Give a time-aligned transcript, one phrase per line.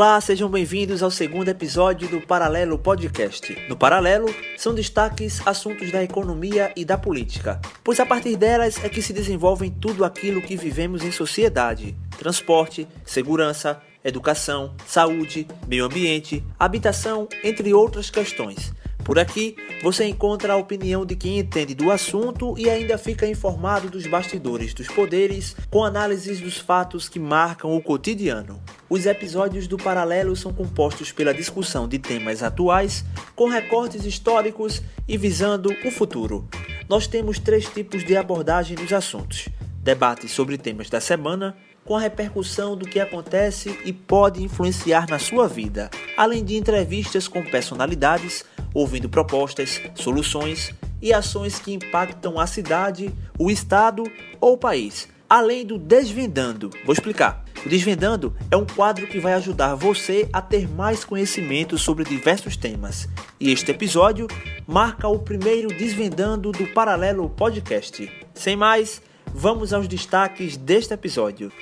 [0.00, 3.54] Olá, sejam bem-vindos ao segundo episódio do Paralelo Podcast.
[3.68, 8.88] No Paralelo, são destaques assuntos da economia e da política, pois a partir delas é
[8.88, 16.42] que se desenvolvem tudo aquilo que vivemos em sociedade: transporte, segurança, educação, saúde, meio ambiente,
[16.58, 18.72] habitação, entre outras questões.
[19.04, 23.88] Por aqui, você encontra a opinião de quem entende do assunto e ainda fica informado
[23.88, 28.60] dos bastidores dos poderes, com análises dos fatos que marcam o cotidiano.
[28.88, 33.04] Os episódios do Paralelo são compostos pela discussão de temas atuais,
[33.34, 36.46] com recortes históricos e visando o futuro.
[36.88, 39.48] Nós temos três tipos de abordagem dos assuntos:
[39.82, 45.18] debates sobre temas da semana, com a repercussão do que acontece e pode influenciar na
[45.18, 50.72] sua vida, além de entrevistas com personalidades ouvindo propostas, soluções
[51.02, 54.04] e ações que impactam a cidade, o estado
[54.40, 55.08] ou o país.
[55.28, 56.70] Além do Desvendando.
[56.84, 57.44] Vou explicar.
[57.64, 62.56] O Desvendando é um quadro que vai ajudar você a ter mais conhecimento sobre diversos
[62.56, 63.08] temas.
[63.38, 64.26] E este episódio
[64.66, 68.10] marca o primeiro Desvendando do Paralelo Podcast.
[68.34, 69.00] Sem mais,
[69.32, 71.52] vamos aos destaques deste episódio.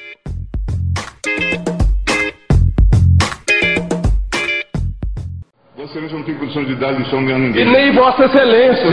[5.89, 7.67] Excelência não tem condição de dar lição a ninguém.
[7.67, 8.91] E nem Vossa Excelência.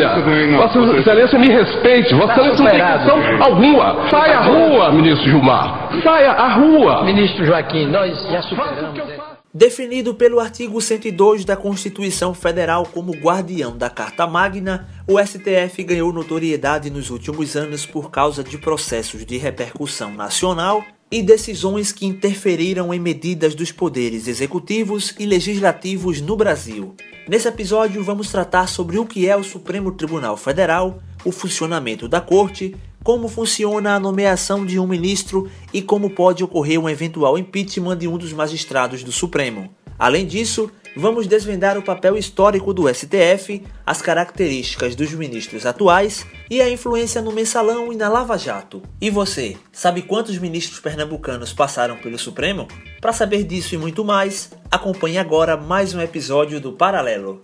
[0.47, 2.13] Não, Vossa Excelência me respeite.
[2.15, 4.09] Vossa Excelência não tem condição alguma.
[4.09, 5.89] Sai à rua, ministro Gilmar.
[6.01, 7.03] Saia à rua.
[7.03, 8.99] Ministro Joaquim, nós já superamos.
[8.99, 9.35] é.
[9.53, 16.11] Definido pelo artigo 102 da Constituição Federal como guardião da Carta Magna, o STF ganhou
[16.11, 22.93] notoriedade nos últimos anos por causa de processos de repercussão nacional e decisões que interferiram
[22.93, 26.95] em medidas dos poderes executivos e legislativos no Brasil.
[27.27, 32.21] Nesse episódio, vamos tratar sobre o que é o Supremo Tribunal Federal, o funcionamento da
[32.21, 37.97] Corte, como funciona a nomeação de um ministro e como pode ocorrer um eventual impeachment
[37.97, 39.69] de um dos magistrados do Supremo.
[39.97, 46.61] Além disso, vamos desvendar o papel histórico do STF, as características dos ministros atuais e
[46.61, 48.81] a influência no mensalão e na Lava Jato.
[49.01, 52.67] E você, sabe quantos ministros pernambucanos passaram pelo Supremo?
[53.01, 57.41] Para saber disso e muito mais, acompanhe agora mais um episódio do Paralelo.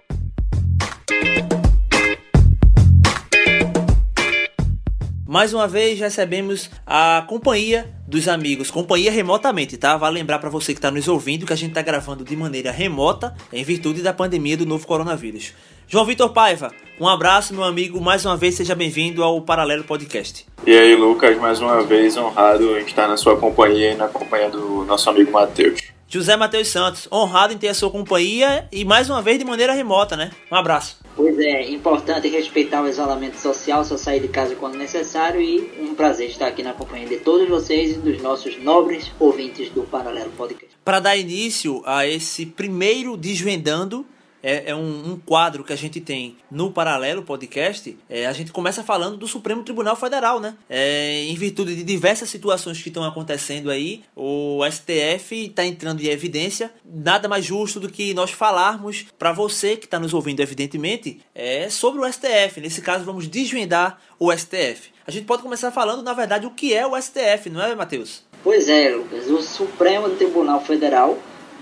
[5.28, 9.96] Mais uma vez recebemos a companhia dos amigos, companhia remotamente, tá?
[9.96, 12.70] Vale lembrar para você que está nos ouvindo que a gente está gravando de maneira
[12.70, 15.54] remota em virtude da pandemia do novo coronavírus.
[15.88, 18.02] João Vitor Paiva, um abraço, meu amigo.
[18.02, 20.46] Mais uma vez, seja bem-vindo ao Paralelo Podcast.
[20.68, 24.50] E aí, Lucas, mais uma vez honrado em estar na sua companhia e na companhia
[24.50, 25.91] do nosso amigo Matheus.
[26.14, 29.72] José Matheus Santos, honrado em ter a sua companhia e mais uma vez de maneira
[29.72, 30.30] remota, né?
[30.52, 30.98] Um abraço.
[31.16, 35.96] Pois é, importante respeitar o isolamento social, só sair de casa quando necessário e um
[35.96, 40.32] prazer estar aqui na companhia de todos vocês e dos nossos nobres ouvintes do Paralelo
[40.32, 40.76] Podcast.
[40.84, 44.06] Para dar início a esse primeiro Desvendando,
[44.44, 47.98] é, é um, um quadro que a gente tem no Paralelo Podcast.
[48.10, 50.56] é, a gente começa falando do Supremo Tribunal Federal, né?
[50.70, 56.08] É, em virtude de diversas situações que estão acontecendo aí, o STF está entrando em
[56.08, 56.72] evidência.
[56.86, 61.70] Nada mais justo do que nós falarmos para você que está nos ouvindo, evidentemente, é
[61.70, 62.60] sobre o STF.
[62.62, 64.92] Nesse caso, vamos desvendar o STF.
[65.06, 68.24] A gente pode começar falando, na verdade, o que é o STF, não é, Matheus?
[68.44, 71.18] Pois é, Lucas, o Supremo Tribunal Federal,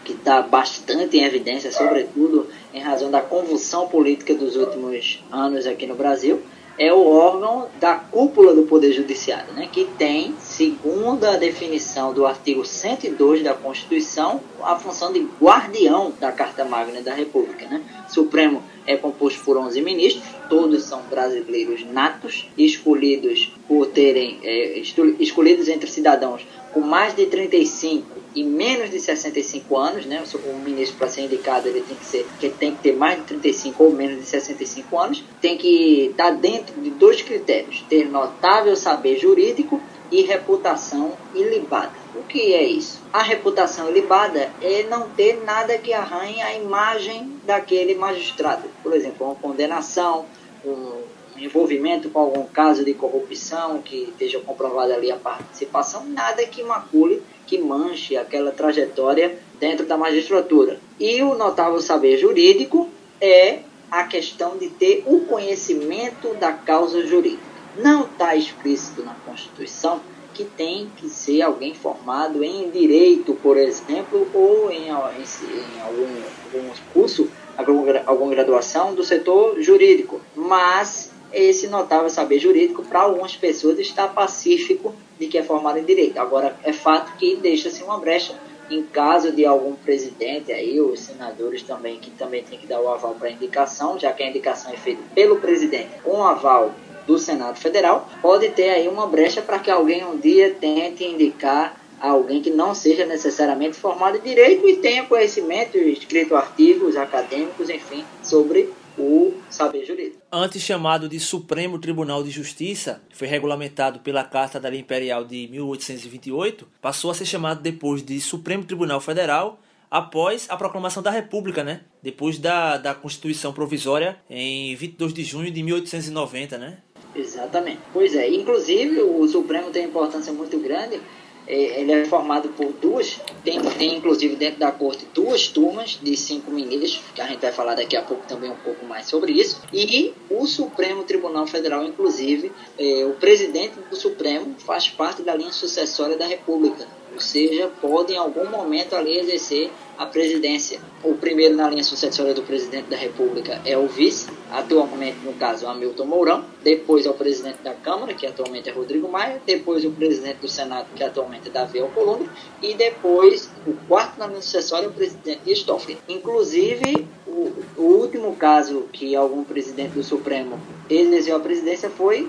[0.09, 5.85] que está bastante em evidência, sobretudo em razão da convulsão política dos últimos anos aqui
[5.85, 6.41] no Brasil,
[6.79, 12.25] é o órgão da cúpula do Poder Judiciário, né, que tem, segundo a definição do
[12.25, 17.67] artigo 102 da Constituição, a função de guardião da Carta Magna da República.
[17.67, 17.81] Né?
[18.09, 24.79] O Supremo é composto por 11 ministros, todos são brasileiros natos, escolhidos por terem é,
[25.19, 30.23] escolhidos entre cidadãos com mais de 35 e menos de 65 anos, né?
[30.45, 33.25] O ministro para ser indicado ele tem que ser, que tem que ter mais de
[33.25, 38.75] 35 ou menos de 65 anos, tem que estar dentro de dois critérios: ter notável
[38.75, 39.81] saber jurídico
[40.11, 41.93] e reputação ilibada.
[42.15, 43.01] O que é isso?
[43.13, 48.63] A reputação ilibada é não ter nada que arranhe a imagem daquele magistrado.
[48.81, 50.25] Por exemplo, uma condenação,
[50.65, 51.01] um
[51.43, 57.21] envolvimento com algum caso de corrupção que esteja comprovada ali a participação, nada que macule,
[57.45, 60.79] que manche aquela trajetória dentro da magistratura.
[60.99, 62.89] E o notável saber jurídico
[63.19, 63.59] é
[63.89, 67.49] a questão de ter o conhecimento da causa jurídica.
[67.77, 70.01] Não está explícito na Constituição
[70.33, 76.07] que tem que ser alguém formado em direito, por exemplo, ou em, em, em algum,
[76.45, 80.21] algum curso, algum, alguma graduação do setor jurídico.
[80.35, 85.83] Mas esse notável saber jurídico, para algumas pessoas, está pacífico de que é formado em
[85.83, 86.17] direito.
[86.17, 88.35] Agora, é fato que deixa-se uma brecha
[88.69, 92.87] em caso de algum presidente aí, os senadores também, que também tem que dar o
[92.87, 96.71] aval para a indicação, já que a indicação é feita pelo presidente com aval
[97.07, 101.79] do Senado Federal, pode ter aí uma brecha para que alguém um dia tente indicar
[101.99, 108.05] alguém que não seja necessariamente formado em direito e tenha conhecimento, escrito artigos acadêmicos, enfim,
[108.23, 110.21] sobre o saber jurídico.
[110.31, 115.47] Antes chamado de Supremo Tribunal de Justiça, foi regulamentado pela Carta da Lei Imperial de
[115.49, 119.59] 1828, passou a ser chamado depois de Supremo Tribunal Federal
[119.89, 121.81] após a proclamação da República, né?
[122.01, 126.77] Depois da, da Constituição Provisória em 22 de junho de 1890, né?
[127.15, 127.79] Exatamente.
[127.91, 131.01] Pois é, inclusive o Supremo tem importância muito grande
[131.49, 136.51] ele é formado por duas, tem, tem inclusive dentro da corte duas turmas de cinco
[136.51, 139.61] ministros, que a gente vai falar daqui a pouco também um pouco mais sobre isso,
[139.73, 145.51] e o Supremo Tribunal Federal, inclusive, é, o presidente do Supremo faz parte da linha
[145.51, 150.79] sucessória da República, ou seja, pode em algum momento ali exercer a presidência.
[151.03, 155.67] O primeiro na linha sucessória do presidente da República é o vice, atualmente, no caso,
[155.67, 156.45] Hamilton Mourão.
[156.63, 159.41] Depois é o presidente da Câmara, que atualmente é Rodrigo Maia.
[159.45, 162.29] Depois o presidente do Senado, que atualmente é Davi Alcolumbre.
[162.61, 165.97] E depois, o quarto na linha sucessória é o presidente de Stoffel.
[166.07, 170.59] Inclusive, o, o, último caso que algum presidente do Supremo
[170.89, 172.27] exerceu a presidência foi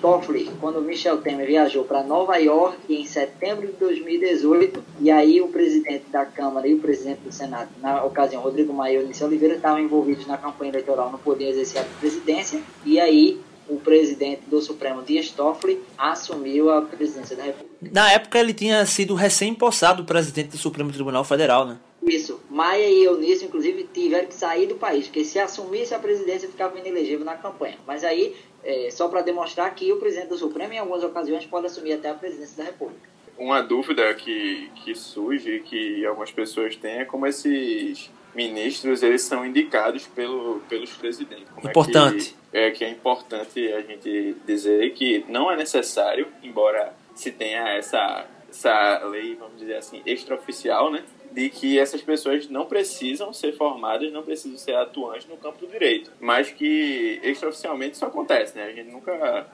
[0.00, 5.48] Toffoli, quando Michel Temer viajou para Nova York em setembro de 2018, e aí o
[5.48, 9.54] presidente da Câmara e o presidente do Senado, na ocasião Rodrigo Maia e Eunice Oliveira,
[9.54, 14.60] estavam envolvidos na campanha eleitoral, não podiam exercer a presidência, e aí o presidente do
[14.60, 17.72] Supremo, Dias Toffoli, assumiu a presidência da República.
[17.90, 21.78] Na época ele tinha sido recém-possado presidente do Supremo Tribunal Federal, né?
[22.02, 22.40] Isso.
[22.50, 26.78] Maia e Eunice, inclusive, tiveram que sair do país, porque se assumisse a presidência ficava
[26.78, 27.78] inelegível na campanha.
[27.86, 31.66] Mas aí, é, só para demonstrar que o presidente do Supremo, em algumas ocasiões, pode
[31.66, 33.08] assumir até a presidência da República.
[33.38, 39.44] Uma dúvida que, que surge, que algumas pessoas têm, é como esses ministros eles são
[39.44, 41.48] indicados pelo, pelos presidentes.
[41.54, 42.36] Como importante.
[42.52, 47.30] É que, é que é importante a gente dizer que não é necessário, embora se
[47.30, 51.02] tenha essa, essa lei, vamos dizer assim, extraoficial, né?
[51.32, 55.66] de que essas pessoas não precisam ser formadas, não precisam ser atuantes no campo do
[55.66, 58.64] direito, mas que extraoficialmente isso acontece, né?
[58.64, 59.46] A gente nunca,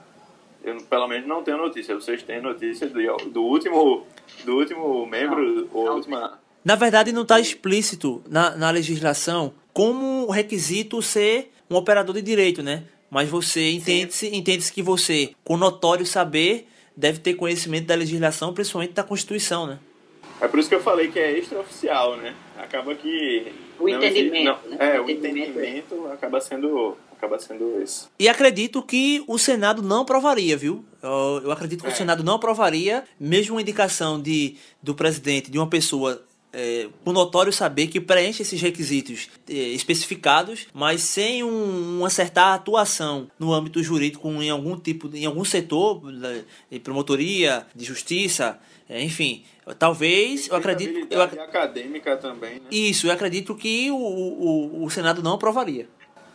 [0.63, 1.95] eu pelo menos não tenho notícia.
[1.95, 4.05] Vocês têm notícia do, do último,
[4.43, 5.95] do último membro não, ou não.
[5.95, 6.39] última?
[6.69, 12.61] Na verdade, não está explícito na, na legislação como requisito ser um operador de direito,
[12.61, 12.83] né?
[13.09, 18.93] Mas você entende-se entende que você, com notório saber, deve ter conhecimento da legislação, principalmente
[18.93, 19.79] da Constituição, né?
[20.39, 22.35] É por isso que eu falei que é extraoficial, né?
[22.55, 23.51] Acaba que.
[23.79, 24.35] O entendimento.
[24.35, 24.95] Existe, não, né?
[24.95, 26.95] É, o entendimento, entendimento acaba sendo.
[27.17, 28.05] Acaba sendo esse.
[28.19, 30.85] E acredito que o Senado não aprovaria, viu?
[31.01, 31.91] Eu, eu acredito que é.
[31.91, 37.13] o Senado não aprovaria, mesmo uma indicação de, do presidente, de uma pessoa é, por
[37.13, 43.53] notório saber que preenche esses requisitos é, especificados, mas sem um, uma certa atuação no
[43.53, 46.01] âmbito jurídico em algum tipo, em algum setor,
[46.71, 49.43] de promotoria, de justiça, é, enfim,
[49.77, 51.07] talvez, eu acredito...
[51.11, 52.67] Eu, acadêmica também, né?
[52.71, 55.87] Isso, eu acredito que o, o, o Senado não aprovaria.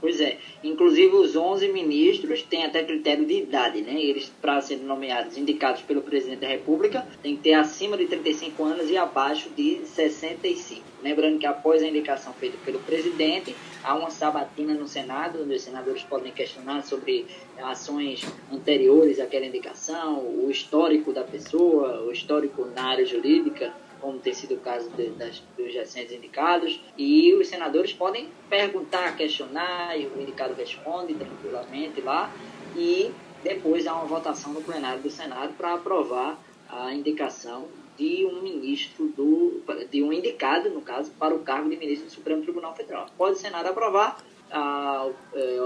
[0.04, 0.37] Pois é.
[0.62, 3.99] Inclusive os 11 ministros têm até critério de idade, né?
[3.99, 8.64] Eles, para serem nomeados, indicados pelo presidente da República, têm que ter acima de 35
[8.64, 10.82] anos e abaixo de 65.
[11.02, 15.62] Lembrando que após a indicação feita pelo presidente, há uma sabatina no Senado, onde os
[15.62, 17.25] senadores podem questionar sobre
[17.56, 23.73] ações anteriores àquela indicação, o histórico da pessoa, o histórico na área jurídica,
[24.04, 29.16] como tem sido o caso de, das, dos recentes indicados, e os senadores podem perguntar,
[29.16, 32.30] questionar, e o indicado responde tranquilamente lá,
[32.76, 33.11] e
[33.42, 39.06] depois há uma votação no plenário do Senado para aprovar a indicação de um ministro
[39.08, 43.06] do de um indicado no caso para o cargo de ministro do Supremo Tribunal Federal.
[43.16, 45.58] Pode o Senado aprovar a, é,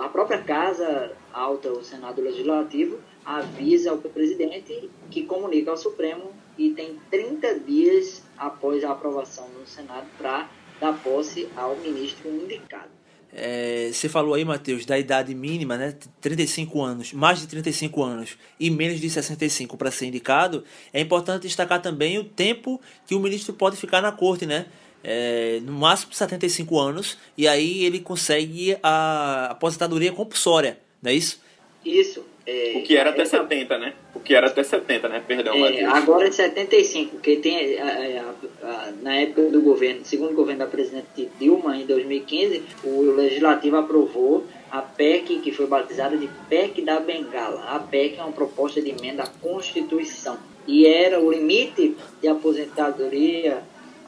[0.00, 6.32] a própria casa alta, o Senado Legislativo avisa ao presidente que comunica ao Supremo
[6.62, 10.48] e tem 30 dias após a aprovação no Senado para
[10.80, 12.90] dar posse ao ministro indicado.
[13.34, 15.96] É, você falou aí, Matheus, da idade mínima, né?
[16.20, 20.62] 35 anos, mais de 35 anos e menos de 65 para ser indicado.
[20.92, 24.66] É importante destacar também o tempo que o ministro pode ficar na corte, né?
[25.02, 31.40] É, no máximo 75 anos, e aí ele consegue a aposentadoria compulsória, não é isso?
[31.84, 32.24] Isso.
[32.46, 33.94] É, o que era até 70, né?
[34.14, 35.22] O que era até 70, né?
[35.26, 40.32] Perdão, é, Agora é 75, porque tem a, a, a, na época do governo, segundo
[40.32, 46.16] o governo da presidente Dilma, em 2015, o legislativo aprovou a PEC, que foi batizada
[46.16, 47.62] de PEC da Bengala.
[47.68, 50.38] A PEC é uma proposta de emenda à Constituição.
[50.66, 53.62] E era o limite de aposentadoria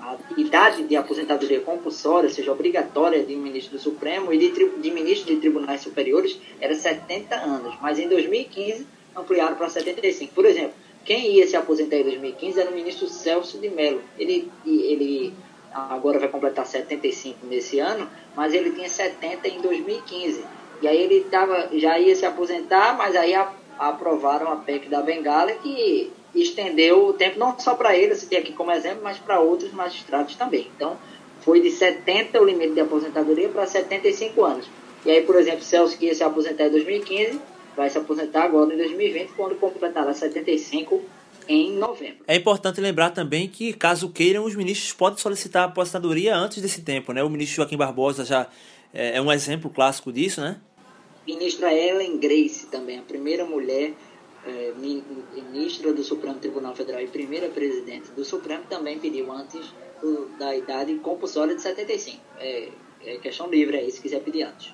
[0.05, 4.91] a idade de aposentadoria compulsória, ou seja, obrigatória de ministro do Supremo e de, de
[4.91, 10.35] ministro de tribunais superiores era 70 anos, mas em 2015 ampliaram para 75.
[10.35, 10.75] Por exemplo,
[11.07, 14.03] quem ia se aposentar em 2015 era o ministro Celso de Mello.
[14.19, 15.33] Ele, ele
[15.73, 18.07] agora vai completar 75 nesse ano,
[18.37, 20.45] mas ele tinha 70 em 2015.
[20.83, 23.35] E aí ele tava, já ia se aposentar, mas aí
[23.79, 28.38] aprovaram a PEC da Bengala que estendeu o tempo não só para ele, se tem
[28.38, 30.69] aqui como exemplo, mas para outros magistrados também.
[30.76, 30.97] Então,
[31.41, 34.67] foi de 70 o limite de aposentadoria para 75 anos.
[35.05, 37.41] E aí, por exemplo, Celso que ia se aposentar em 2015,
[37.76, 41.03] vai se aposentar agora em 2020, quando completará 75
[41.47, 42.25] em novembro.
[42.26, 46.81] É importante lembrar também que, caso queiram, os ministros podem solicitar a aposentadoria antes desse
[46.81, 47.23] tempo, né?
[47.23, 48.49] O ministro Joaquim Barbosa já
[48.93, 50.57] é, é um exemplo clássico disso, né?
[51.26, 53.93] Ministra Ellen Grace também, a primeira mulher
[54.47, 60.27] é, ministra do Supremo Tribunal Federal e primeira presidente do Supremo, também pediu antes do,
[60.39, 62.21] da idade compulsória de 75.
[62.39, 62.69] É,
[63.05, 64.73] é questão livre aí, se quiser pedir antes.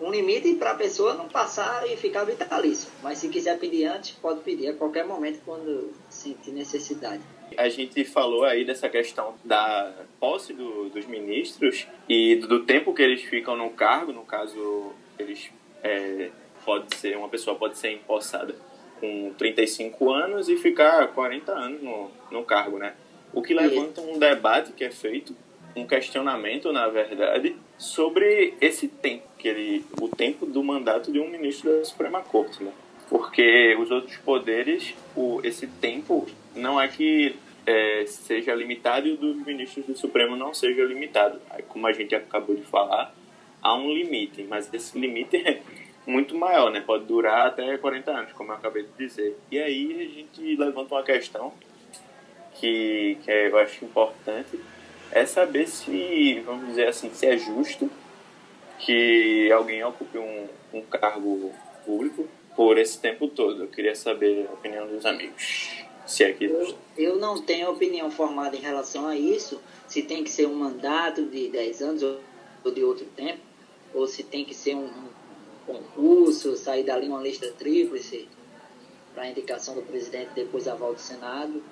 [0.00, 2.88] Um limite para a pessoa não passar e ficar vitalício.
[3.02, 7.20] Mas se quiser pedir antes, pode pedir a qualquer momento quando sentir necessidade.
[7.56, 13.02] A gente falou aí dessa questão da posse do, dos ministros e do tempo que
[13.02, 15.50] eles ficam no cargo, no caso, eles
[15.82, 16.30] é,
[16.64, 18.54] pode ser, uma pessoa pode ser empossada
[19.00, 22.94] com 35 anos e ficar 40 anos no, no cargo, né?
[23.32, 25.34] O que levanta um debate que é feito,
[25.76, 31.28] um questionamento, na verdade, sobre esse tempo, que ele, o tempo do mandato de um
[31.28, 32.72] ministro da Suprema Corte, né?
[33.08, 37.36] Porque os outros poderes, o, esse tempo não é que
[37.66, 41.40] é, seja limitado e o dos ministros do Supremo não seja limitado.
[41.68, 43.14] Como a gente acabou de falar,
[43.62, 45.60] há um limite, mas esse limite é
[46.08, 46.80] muito maior, né?
[46.80, 49.36] Pode durar até 40 anos, como eu acabei de dizer.
[49.50, 51.52] E aí a gente levanta uma questão
[52.54, 54.58] que, que eu acho importante,
[55.12, 57.90] é saber se, vamos dizer assim, se é justo
[58.78, 61.52] que alguém ocupe um, um cargo
[61.84, 63.64] público por esse tempo todo.
[63.64, 65.84] Eu queria saber a opinião dos amigos.
[66.06, 70.24] Se é que eu, eu não tenho opinião formada em relação a isso, se tem
[70.24, 73.40] que ser um mandato de 10 anos ou de outro tempo,
[73.92, 74.90] ou se tem que ser um,
[75.68, 78.26] concurso, sair dali uma lista tríplice
[79.14, 81.62] para indicação do presidente depois aval do Senado.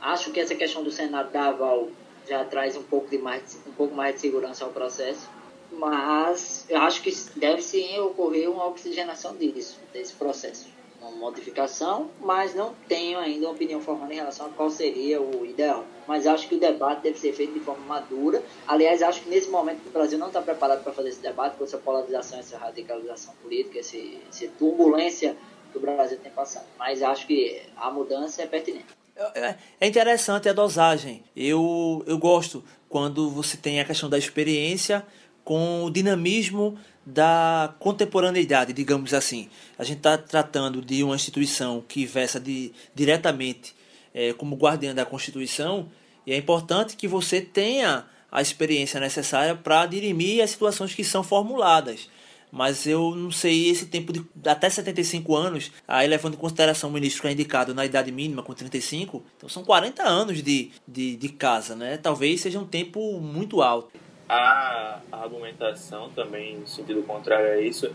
[0.00, 1.88] Acho que essa questão do Senado dar aval
[2.28, 5.28] já traz um pouco, de mais, um pouco mais de segurança ao processo,
[5.72, 10.75] mas eu acho que deve sim ocorrer uma oxigenação disso, desse processo.
[11.00, 15.44] Uma modificação, mas não tenho ainda uma opinião formada em relação a qual seria o
[15.44, 18.42] ideal mas acho que o debate deve ser feito de forma madura.
[18.66, 21.64] Aliás, acho que nesse momento o Brasil não está preparado para fazer esse debate, com
[21.64, 25.36] essa polarização, essa radicalização política, esse, essa turbulência
[25.72, 26.66] que o Brasil tem passado.
[26.78, 28.86] Mas acho que a mudança é pertinente.
[29.34, 31.24] É, é interessante a dosagem.
[31.34, 35.04] Eu, eu gosto quando você tem a questão da experiência
[35.42, 39.48] com o dinamismo da contemporaneidade, digamos assim.
[39.78, 43.74] A gente está tratando de uma instituição que versa de, diretamente
[44.12, 45.88] é, como guardiã da Constituição,
[46.26, 51.22] e é importante que você tenha a experiência necessária para dirimir as situações que são
[51.22, 52.10] formuladas.
[52.50, 56.92] Mas eu não sei esse tempo de até 75 anos, aí levando em consideração o
[56.92, 61.16] ministro que é indicado na idade mínima com 35, então são 40 anos de, de,
[61.16, 61.96] de casa, né?
[61.98, 64.05] Talvez seja um tempo muito alto.
[64.28, 67.92] A argumentação também, no sentido contrário a isso,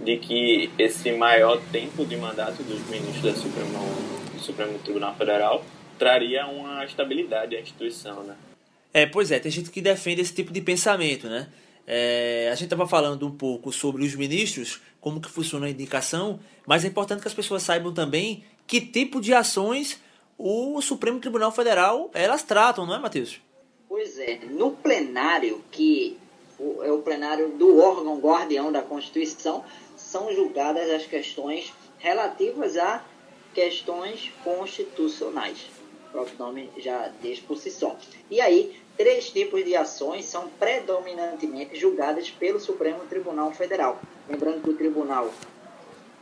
[0.00, 3.78] de que esse maior tempo de mandato dos ministros da Suprema
[4.38, 5.64] Supremo Tribunal Federal
[5.98, 8.36] traria uma estabilidade à instituição, né?
[8.92, 11.48] É, pois é, tem gente que defende esse tipo de pensamento, né?
[11.86, 16.40] É, a gente estava falando um pouco sobre os ministros, como que funciona a indicação,
[16.66, 20.00] mas é importante que as pessoas saibam também que tipo de ações
[20.38, 23.40] o Supremo Tribunal Federal elas tratam, não é, Matheus?
[24.18, 26.18] É, no plenário, que
[26.82, 29.64] é o plenário do órgão guardião da Constituição,
[29.96, 33.04] são julgadas as questões relativas a
[33.52, 35.66] questões constitucionais.
[36.08, 37.96] O próprio nome já diz por si só.
[38.30, 44.00] E aí, três tipos de ações são predominantemente julgadas pelo Supremo Tribunal Federal.
[44.28, 45.32] Lembrando que o Tribunal,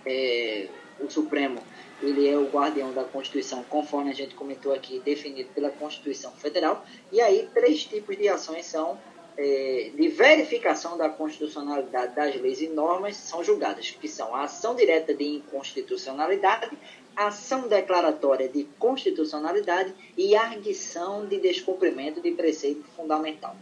[0.07, 0.69] é,
[1.01, 1.61] o Supremo,
[2.02, 6.85] ele é o guardião da Constituição, conforme a gente comentou aqui, definido pela Constituição Federal.
[7.11, 8.99] E aí, três tipos de ações são
[9.37, 14.75] é, de verificação da constitucionalidade das leis e normas são julgadas, que são a ação
[14.75, 16.76] direta de inconstitucionalidade,
[17.16, 23.56] ação declaratória de constitucionalidade e arguição de descumprimento de preceito fundamental.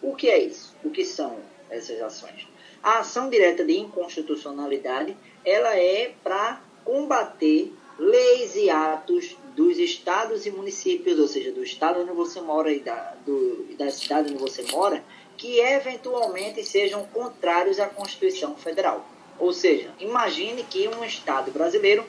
[0.00, 0.74] O que é isso?
[0.82, 1.38] O que são
[1.70, 2.48] essas ações?
[2.82, 7.72] A ação direta de inconstitucionalidade, ela é para combater
[8.02, 12.80] leis e atos dos estados e municípios, ou seja, do estado onde você mora e
[12.80, 15.04] da, do, da cidade onde você mora,
[15.36, 19.06] que eventualmente sejam contrários à Constituição Federal.
[19.38, 22.04] Ou seja, imagine que um Estado brasileiro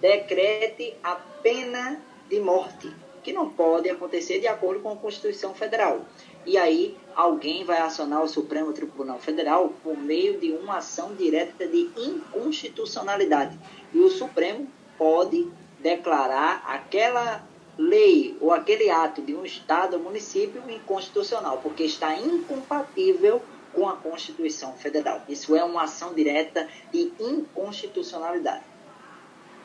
[0.00, 2.92] decrete a pena de morte,
[3.22, 6.04] que não pode acontecer de acordo com a Constituição Federal.
[6.44, 11.66] E aí alguém vai acionar o Supremo Tribunal Federal por meio de uma ação direta
[11.66, 13.58] de inconstitucionalidade.
[13.92, 14.66] E o Supremo
[15.00, 17.42] pode declarar aquela
[17.78, 23.40] lei ou aquele ato de um Estado ou município inconstitucional, porque está incompatível
[23.72, 25.22] com a Constituição Federal.
[25.26, 28.62] Isso é uma ação direta de inconstitucionalidade.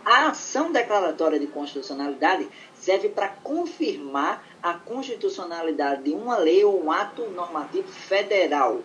[0.06, 6.90] A ação declaratória de constitucionalidade serve para confirmar a constitucionalidade de uma lei ou um
[6.90, 8.80] ato normativo federal.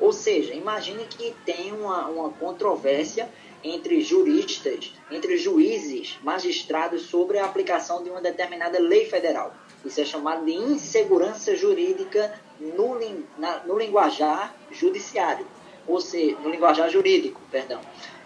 [0.00, 3.28] Ou seja, imagine que tem uma, uma controvérsia
[3.62, 9.54] entre juristas, entre juízes, magistrados sobre a aplicação de uma determinada lei federal.
[9.84, 12.98] Isso é chamado de insegurança jurídica no,
[13.38, 15.46] na, no linguajar judiciário,
[15.86, 17.80] ou seja, no linguajar jurídico, perdão.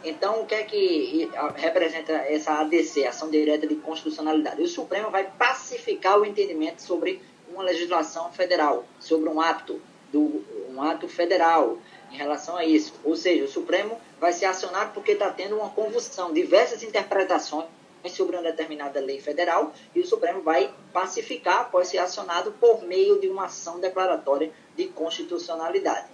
[0.05, 4.63] Então, o que é que representa essa ADC, Ação Direta de Constitucionalidade?
[4.63, 9.81] O Supremo vai pacificar o entendimento sobre uma legislação federal, sobre um ato,
[10.15, 11.79] do, um ato federal,
[12.11, 12.95] em relação a isso.
[13.05, 17.67] Ou seja, o Supremo vai ser acionado porque está tendo uma convulsão, diversas interpretações
[18.09, 23.19] sobre uma determinada lei federal e o Supremo vai pacificar após ser acionado por meio
[23.19, 26.07] de uma ação declaratória de constitucionalidade.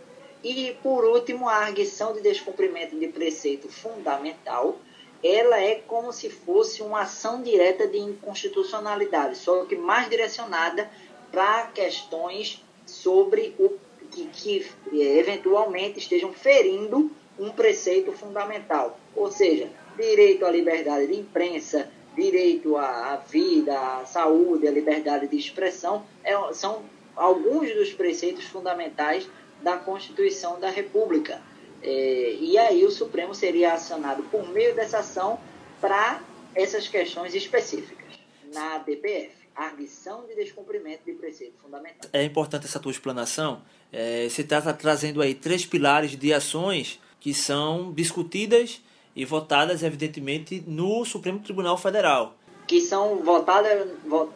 [0.43, 4.79] E, por último, a arguição de descumprimento de preceito fundamental,
[5.23, 10.89] ela é como se fosse uma ação direta de inconstitucionalidade, só que mais direcionada
[11.31, 13.79] para questões sobre o
[14.11, 21.19] que, que é, eventualmente estejam ferindo um preceito fundamental, ou seja, direito à liberdade de
[21.19, 26.83] imprensa, direito à vida, à saúde, à liberdade de expressão, é, são
[27.17, 29.29] alguns dos preceitos fundamentais
[29.63, 31.41] da Constituição da República.
[31.83, 35.41] É, e aí o Supremo seria acionado por meio dessa ação
[35.81, 36.21] para
[36.55, 38.19] essas questões específicas
[38.53, 42.09] na DPF arguição de descumprimento de preceito fundamental.
[42.13, 43.63] É importante essa tua explanação.
[43.93, 48.81] É, você está trazendo aí três pilares de ações que são discutidas
[49.15, 52.37] e votadas, evidentemente, no Supremo Tribunal Federal.
[52.67, 53.89] Que são votadas,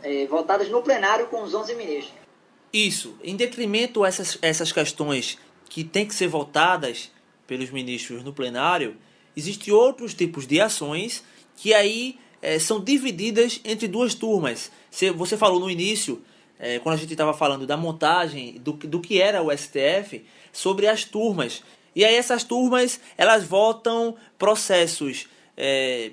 [0.02, 2.14] é, votadas no plenário com os 11 ministros.
[2.72, 3.16] Isso.
[3.22, 7.10] Em detrimento a essas, essas questões que têm que ser votadas
[7.46, 8.96] pelos ministros no plenário,
[9.37, 11.24] existem outros tipos de ações
[11.56, 14.70] que aí é, são divididas entre duas turmas.
[15.16, 16.22] Você falou no início,
[16.59, 20.87] é, quando a gente estava falando da montagem do, do que era o STF, sobre
[20.87, 21.62] as turmas.
[21.96, 26.12] E aí essas turmas, elas votam processos é,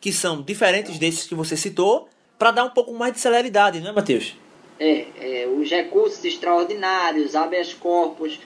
[0.00, 3.90] que são diferentes desses que você citou, para dar um pouco mais de celeridade, não
[3.90, 4.34] é, Matheus?
[4.78, 8.40] É, é, os recursos extraordinários, habeas corpus,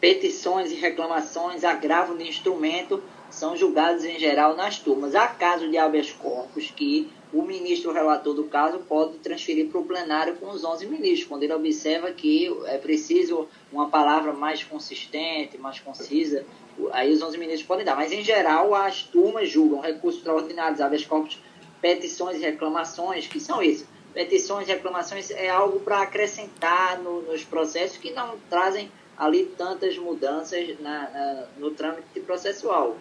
[0.00, 5.14] petições e reclamações, agravo de instrumento, são julgados em geral nas turmas.
[5.14, 9.84] Há casos de habeas corpus que o ministro relator do caso pode transferir para o
[9.84, 15.58] plenário com os 11 ministros, quando ele observa que é preciso uma palavra mais consistente,
[15.58, 16.46] mais concisa,
[16.92, 17.96] aí os 11 ministros podem dar.
[17.96, 21.40] Mas, em geral, as turmas julgam recursos extraordinários, habeas corpus,
[21.80, 23.84] petições e reclamações, que são isso.
[24.12, 29.98] Petições e reclamações é algo para acrescentar no, nos processos que não trazem ali tantas
[29.98, 32.96] mudanças na, na, no trâmite processual,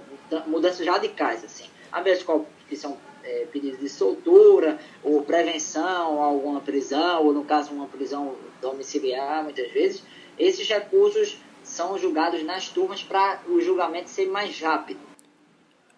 [0.47, 1.65] mudanças radicais, assim.
[1.91, 7.43] Habeas corpus, que são é, pedidos de soltura, ou prevenção a alguma prisão, ou no
[7.43, 10.03] caso uma prisão domiciliar, muitas vezes,
[10.37, 14.99] esses recursos são julgados nas turmas para o julgamento ser mais rápido.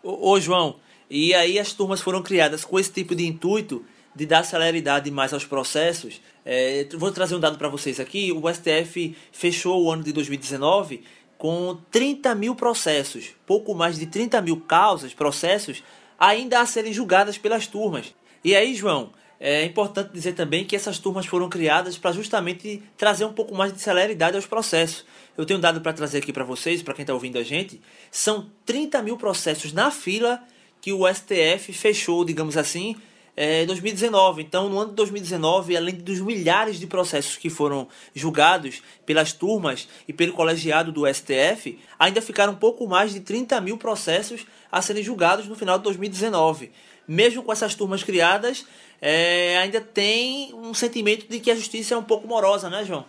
[0.03, 3.83] Ô, ô, João, e aí as turmas foram criadas com esse tipo de intuito
[4.15, 6.21] de dar celeridade mais aos processos.
[6.45, 8.31] É, vou trazer um dado para vocês aqui.
[8.31, 11.03] O STF fechou o ano de 2019
[11.37, 15.83] com 30 mil processos, pouco mais de 30 mil causas, processos
[16.19, 18.13] ainda a serem julgadas pelas turmas.
[18.43, 23.25] E aí, João, é importante dizer também que essas turmas foram criadas para justamente trazer
[23.25, 25.05] um pouco mais de celeridade aos processos.
[25.37, 27.81] Eu tenho um dado para trazer aqui para vocês, para quem está ouvindo a gente.
[28.09, 30.41] São 30 mil processos na fila
[30.79, 32.95] que o STF fechou, digamos assim,
[33.37, 34.41] em 2019.
[34.41, 39.87] Então, no ano de 2019, além dos milhares de processos que foram julgados pelas turmas
[40.07, 45.03] e pelo colegiado do STF, ainda ficaram pouco mais de 30 mil processos a serem
[45.03, 46.71] julgados no final de 2019.
[47.07, 48.65] Mesmo com essas turmas criadas,
[49.01, 53.05] é, ainda tem um sentimento de que a justiça é um pouco morosa, né, João?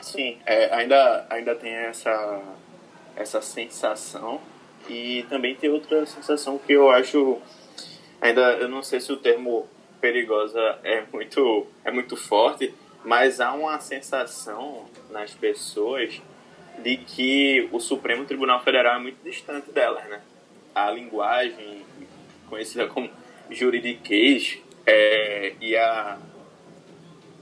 [0.00, 2.42] Sim, é, ainda, ainda tem essa,
[3.16, 4.40] essa sensação.
[4.88, 7.38] E também tem outra sensação que eu acho,
[8.24, 9.68] ainda eu não sei se o termo
[10.00, 12.72] perigosa é muito, é muito forte,
[13.04, 16.22] mas há uma sensação nas pessoas
[16.78, 20.22] de que o Supremo Tribunal Federal é muito distante delas, né?
[20.74, 21.82] A linguagem
[22.48, 23.10] conhecida como
[23.50, 26.18] juridiquês é, e a,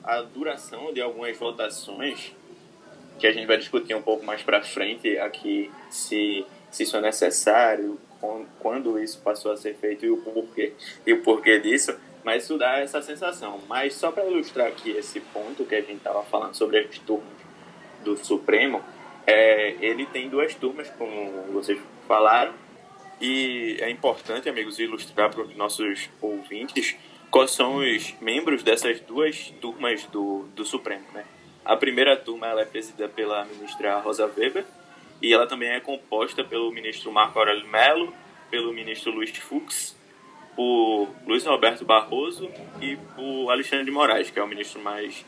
[0.03, 2.33] a duração de algumas votações
[3.21, 7.01] que a gente vai discutir um pouco mais para frente aqui se, se isso é
[7.01, 7.99] necessário,
[8.61, 10.73] quando isso passou a ser feito e o porquê
[11.07, 13.61] e o porquê disso, mas isso dá essa sensação.
[13.69, 17.27] Mas só para ilustrar aqui esse ponto que a gente estava falando sobre as turmas
[18.05, 18.83] do Supremo,
[19.27, 22.55] é, ele tem duas turmas, como vocês falaram,
[23.21, 26.97] e é importante, amigos, ilustrar para os nossos ouvintes
[27.31, 31.05] quais são os membros dessas duas turmas do, do Supremo.
[31.15, 31.25] Né?
[31.65, 34.65] A primeira turma ela é presidida pela ministra Rosa Weber
[35.23, 38.13] e ela também é composta pelo ministro Marco Aurélio Mello,
[38.51, 39.97] pelo ministro Luiz Fux,
[40.57, 45.25] por Luiz Roberto Barroso e por Alexandre de Moraes, que é o ministro mais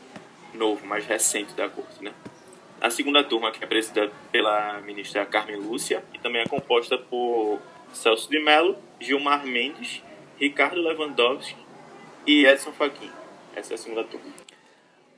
[0.53, 2.03] novo, mais recente da corte.
[2.03, 2.11] Né?
[2.81, 7.59] A segunda turma, que é presidida pela ministra Carmen Lúcia, e também é composta por
[7.93, 10.03] Celso de Mello, Gilmar Mendes,
[10.37, 11.55] Ricardo Lewandowski
[12.27, 13.09] e Edson Fachin.
[13.55, 14.27] Essa é a segunda turma.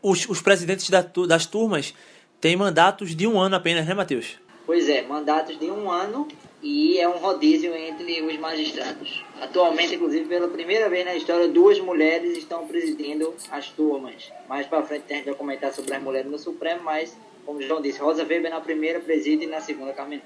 [0.02, 1.96] Os, os presidentes da, das turmas
[2.40, 4.38] têm mandatos de um ano apenas, né, Matheus?
[4.68, 6.28] Pois é, mandatos de um ano
[6.62, 9.24] e é um rodízio entre os magistrados.
[9.40, 14.30] Atualmente, inclusive, pela primeira vez na história, duas mulheres estão presidindo as turmas.
[14.50, 17.62] Mais para frente a gente vai comentar sobre as mulheres no Supremo, mas, como o
[17.62, 20.22] João disse, Rosa Weber na primeira preside e na segunda Carmen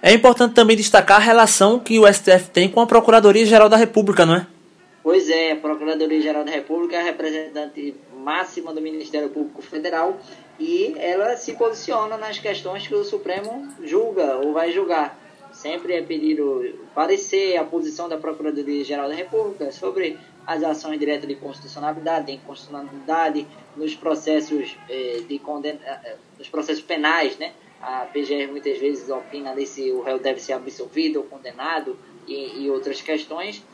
[0.00, 4.24] É importante também destacar a relação que o STF tem com a Procuradoria-Geral da República,
[4.24, 4.46] não é?
[5.02, 10.16] Pois é, a Procuradoria-Geral da República é a representante máxima do Ministério Público Federal
[10.60, 15.18] e ela se posiciona nas questões que o Supremo julga ou vai julgar.
[15.52, 21.34] Sempre é pedido parecer a posição da Procuradoria-Geral da República sobre as ações diretas de
[21.34, 27.52] constitucionalidade, de inconstitucionalidade, nos processos eh, de condena, eh, eh, nos processos penais, né?
[27.80, 32.64] A PGR muitas vezes opina ali se o réu deve ser absolvido ou condenado e,
[32.64, 33.64] e outras questões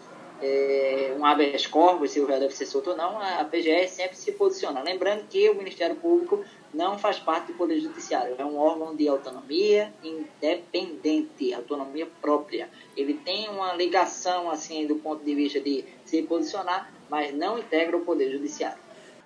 [0.40, 4.16] é, um habeas corpus, se o réu deve ser solto ou não, a PGR sempre
[4.16, 4.83] se posiciona.
[4.83, 6.44] Lembrando que o Ministério Público
[6.76, 12.68] não faz parte do Poder Judiciário, é um órgão de autonomia independente, autonomia própria.
[12.94, 17.96] Ele tem uma ligação, assim, do ponto de vista de se posicionar, mas não integra
[17.96, 18.78] o Poder Judiciário.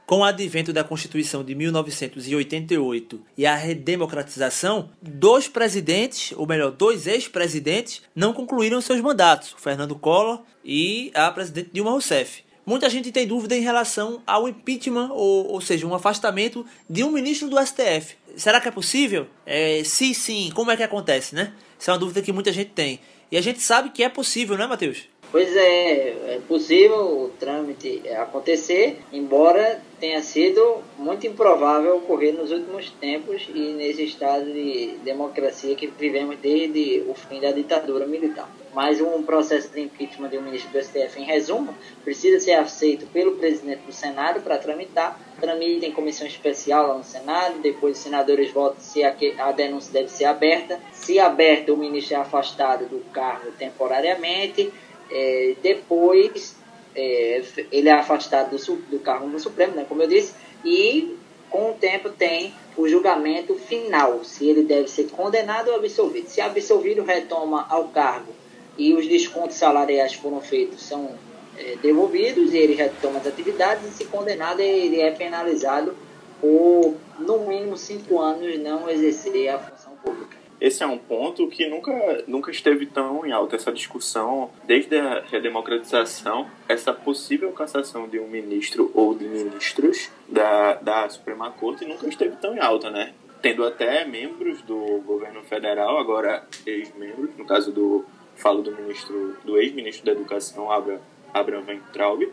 [0.06, 7.06] Com o advento da Constituição de 1988 e a redemocratização, dois presidentes, ou melhor, dois
[7.06, 12.44] ex-presidentes, não concluíram seus mandatos, Fernando Collor e a presidente Dilma Rousseff.
[12.64, 17.10] Muita gente tem dúvida em relação ao impeachment, ou, ou seja, um afastamento de um
[17.10, 18.16] ministro do STF.
[18.36, 19.26] Será que é possível?
[19.44, 21.52] É, se sim, como é que acontece, né?
[21.78, 23.00] Essa é uma dúvida que muita gente tem.
[23.32, 25.08] E a gente sabe que é possível, né, Matheus?
[25.32, 32.90] Pois é, é possível o trâmite acontecer, embora tenha sido muito improvável ocorrer nos últimos
[32.90, 38.50] tempos e nesse estado de democracia que vivemos desde o fim da ditadura militar.
[38.74, 43.06] Mas um processo de impeachment de um ministro do STF, em resumo, precisa ser aceito
[43.06, 45.20] pelo presidente do Senado para tramitar.
[45.40, 50.08] Tramita em comissão especial lá no Senado, depois os senadores votam se a denúncia deve
[50.08, 50.80] ser aberta.
[50.92, 54.72] Se aberta, o ministro é afastado do cargo temporariamente
[55.10, 56.56] é, depois,
[56.94, 61.16] é, ele é afastado do, do cargo no Supremo, né, como eu disse, e
[61.48, 66.28] com o tempo tem o julgamento final, se ele deve ser condenado ou absolvido.
[66.28, 68.32] Se absolvido, retoma ao cargo
[68.78, 71.10] e os descontos salariais foram feitos, são
[71.58, 75.96] é, devolvidos, e ele retoma as atividades, e se condenado, ele é penalizado
[76.40, 81.66] por, no mínimo, cinco anos não exercer a função pública esse é um ponto que
[81.66, 88.20] nunca, nunca esteve tão em alta, essa discussão, desde a redemocratização, essa possível cassação de
[88.20, 93.14] um ministro ou de ministros da, da Suprema Corte nunca esteve tão em alta, né?
[93.40, 98.04] Tendo até membros do governo federal, agora ex-membros, no caso do,
[98.36, 101.00] falo do ministro, do ex-ministro da Educação, Abraham,
[101.32, 102.30] Abraham Weintraub,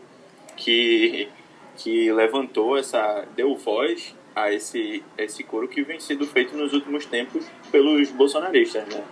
[0.54, 1.28] que,
[1.78, 7.06] que levantou essa, deu voz a esse, esse coro que vem sendo feito nos últimos
[7.06, 9.04] tempos pelos bolsonaristas, né?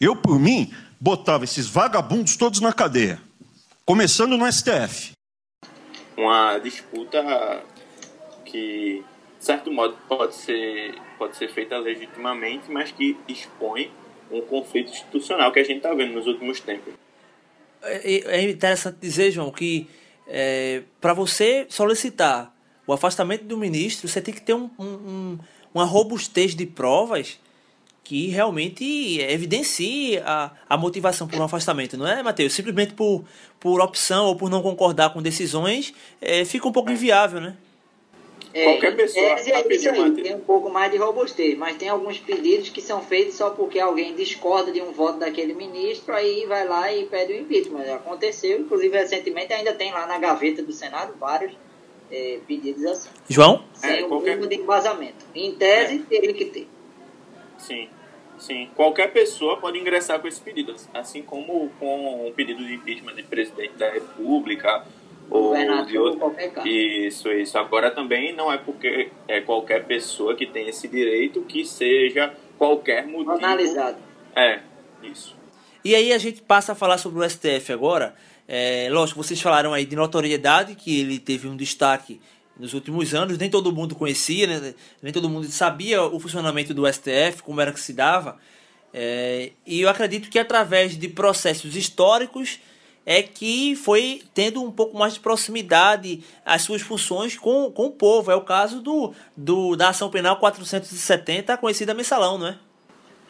[0.00, 3.20] Eu, por mim, botava esses vagabundos todos na cadeia,
[3.84, 5.12] começando no STF.
[6.16, 7.64] Uma disputa
[8.44, 9.04] que,
[9.38, 13.90] de certo modo, pode ser, pode ser feita legitimamente, mas que expõe
[14.30, 16.94] um conflito institucional que a gente está vendo nos últimos tempos.
[17.82, 19.88] É, é interessante dizer, João, que
[20.26, 22.54] é, para você solicitar
[22.86, 25.38] o afastamento do ministro, você tem que ter um, um,
[25.72, 27.38] uma robustez de provas
[28.04, 32.52] que realmente evidencie a, a motivação por um afastamento, não é, Matheus?
[32.52, 33.24] Simplesmente por,
[33.60, 37.56] por opção ou por não concordar com decisões, é, fica um pouco inviável, né?
[38.52, 39.24] É, Qualquer pessoa.
[39.24, 42.82] É, é isso aí, tem um pouco mais de robustez, mas tem alguns pedidos que
[42.82, 47.06] são feitos só porque alguém discorda de um voto daquele ministro, aí vai lá e
[47.06, 47.94] pede o impeachment.
[47.94, 51.52] Aconteceu, inclusive recentemente ainda tem lá na gaveta do Senado vários
[52.12, 53.08] é, pedidos assim.
[53.28, 53.64] João?
[53.72, 54.38] Sem é, o qualquer...
[54.38, 55.24] de embasamento.
[55.34, 55.98] Em tese, é.
[55.98, 56.68] teria que ter.
[57.58, 57.88] Sim.
[58.38, 63.14] Sim, qualquer pessoa pode ingressar com esse pedido, assim como com um pedido de impeachment
[63.14, 64.84] de presidente da República
[65.30, 65.54] ou
[65.86, 66.34] de outro.
[66.64, 67.56] Isso, isso.
[67.56, 73.06] Agora também não é porque é qualquer pessoa que tem esse direito que seja qualquer
[73.06, 73.30] motivo.
[73.30, 73.98] Analisado.
[74.34, 74.60] É,
[75.04, 75.36] isso.
[75.84, 78.14] E aí a gente passa a falar sobre o STF agora.
[78.54, 82.20] É, lógico, vocês falaram aí de notoriedade, que ele teve um destaque
[82.54, 84.74] nos últimos anos, nem todo mundo conhecia, né?
[85.00, 88.36] nem todo mundo sabia o funcionamento do STF, como era que se dava.
[88.92, 92.60] É, e eu acredito que através de processos históricos
[93.06, 97.90] é que foi tendo um pouco mais de proximidade as suas funções com, com o
[97.90, 98.30] povo.
[98.30, 102.58] É o caso do, do da ação penal 470, conhecida mensalão, não é?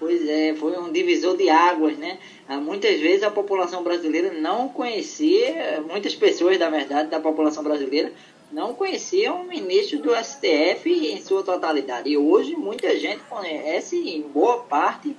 [0.03, 2.19] Pois é, foi um divisor de águas, né?
[2.49, 8.13] Ah, muitas vezes a população brasileira não conhecia, muitas pessoas, na verdade, da população brasileira
[8.51, 12.11] não conheciam o ministro do STF em sua totalidade.
[12.11, 15.17] E hoje muita gente conhece, em boa parte,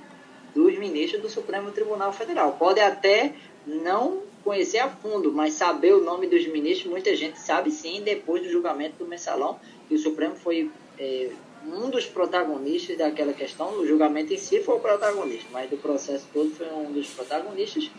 [0.53, 2.57] dos ministros do Supremo Tribunal Federal.
[2.59, 3.31] Pode até
[3.65, 8.43] não conhecer a fundo, mas saber o nome dos ministros, muita gente sabe sim, depois
[8.43, 10.69] do julgamento do mensalão, que o Supremo foi
[10.99, 11.29] é,
[11.67, 16.27] um dos protagonistas daquela questão, o julgamento em si foi o protagonista, mas do processo
[16.33, 17.89] todo foi um dos protagonistas,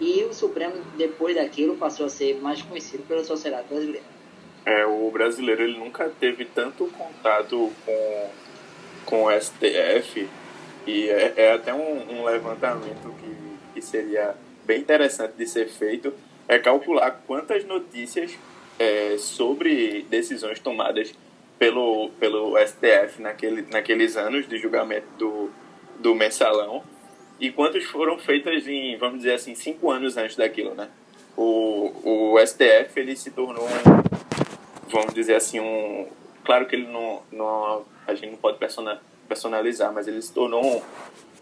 [0.00, 4.06] e o Supremo, depois daquilo, passou a ser mais conhecido pela sociedade brasileira.
[4.64, 8.30] É, o brasileiro ele nunca teve tanto contato com,
[9.06, 10.28] com o STF,
[10.86, 16.12] e é, é até um, um levantamento que, que seria bem interessante de ser feito,
[16.46, 18.38] é calcular quantas notícias
[18.78, 21.12] é, sobre decisões tomadas
[21.58, 25.50] pelo, pelo STF naquele, naqueles anos de julgamento do,
[25.98, 26.82] do mensalão
[27.40, 30.88] e quantas foram feitas em, vamos dizer assim, cinco anos antes daquilo, né?
[31.36, 31.92] O,
[32.34, 33.66] o STF, ele se tornou,
[34.90, 36.08] vamos dizer assim, um...
[36.44, 38.58] Claro que ele não, não a gente não pode
[39.28, 40.82] personalizar, mas ele se tornou um,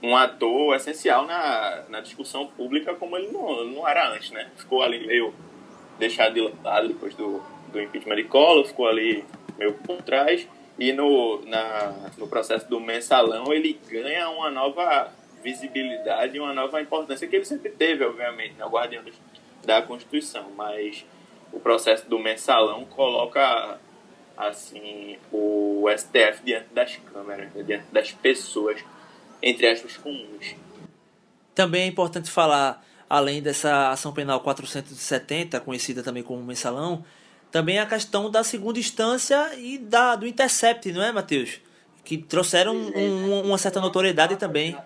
[0.03, 4.51] um ator essencial na, na discussão pública como ele não, não era antes, né?
[4.57, 5.33] Ficou ali meio
[5.99, 7.41] deixado de lado depois do,
[7.73, 9.25] do impeachment de Collor, ficou ali
[9.59, 10.47] meio por trás.
[10.79, 15.11] E no, na, no processo do mensalão ele ganha uma nova
[15.43, 18.65] visibilidade uma nova importância que ele sempre teve, obviamente, né?
[18.65, 19.05] o guardião
[19.65, 20.51] da Constituição.
[20.57, 21.05] Mas
[21.53, 23.79] o processo do mensalão coloca
[24.37, 27.63] assim o STF diante das câmeras, né?
[27.63, 28.85] diante das pessoas,
[29.41, 30.57] entre aspas, comuns.
[31.55, 37.05] Também é importante falar, além dessa ação penal 470, conhecida também como mensalão,
[37.51, 41.61] também a questão da segunda instância e da, do intercept, não é, Matheus?
[42.05, 44.77] Que trouxeram um, uma certa notoriedade também.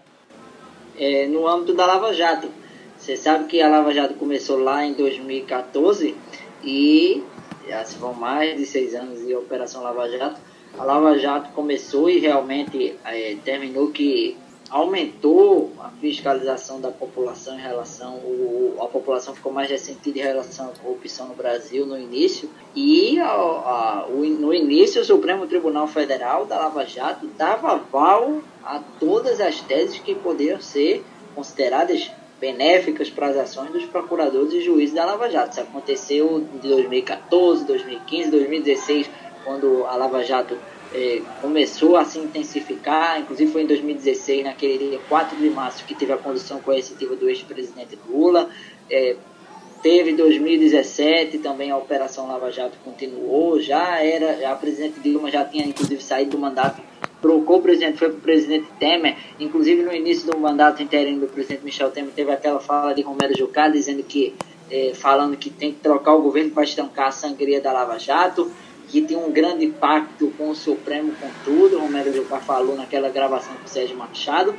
[0.98, 2.50] É, no âmbito da Lava Jato.
[2.98, 6.14] Você sabe que a Lava Jato começou lá em 2014
[6.62, 7.22] e
[7.66, 10.40] já se vão mais de seis anos de Operação Lava Jato.
[10.78, 14.36] A Lava Jato começou e realmente é, terminou que
[14.70, 20.66] aumentou a fiscalização da população em relação o, a população ficou mais ressentida em relação
[20.66, 25.88] à corrupção no Brasil no início e a, a, o, no início o Supremo Tribunal
[25.88, 31.04] Federal da Lava Jato dava aval a todas as teses que poderiam ser
[31.34, 35.52] consideradas benéficas para as ações dos procuradores e juízes da Lava Jato.
[35.52, 39.10] Isso aconteceu em 2014, 2015, 2016,
[39.44, 40.56] quando a Lava Jato
[40.92, 45.94] é, começou a se intensificar, inclusive foi em 2016, naquele dia 4 de março, que
[45.94, 48.48] teve a condução coercitiva do ex-presidente Lula.
[48.90, 49.16] É,
[49.82, 55.64] teve 2017 também a Operação Lava Jato continuou, já era, a presidente Dilma já tinha
[55.64, 56.82] inclusive saído do mandato,
[57.22, 61.28] trocou o presidente, foi para o presidente Temer, inclusive no início do mandato interino do
[61.28, 64.34] presidente Michel Temer teve aquela fala de Romero Jucá dizendo que,
[64.70, 68.50] é, falando que tem que trocar o governo para estancar a sangria da Lava Jato,
[68.90, 71.76] que tem um grande pacto com o Supremo, com tudo.
[71.76, 74.54] O Romero Jucá falou naquela gravação com o Sérgio Machado.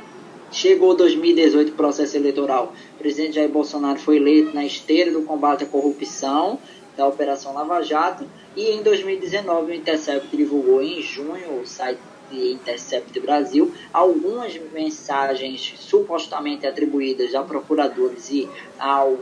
[0.50, 2.72] Chegou 2018, processo eleitoral.
[2.94, 6.58] O presidente Jair Bolsonaro foi eleito na esteira do combate à corrupção
[6.96, 8.26] da Operação Lava Jato.
[8.56, 12.00] E em 2019, o Intercept divulgou em junho, o site
[12.32, 19.18] Intercept Brasil, algumas mensagens supostamente atribuídas a procuradores e ao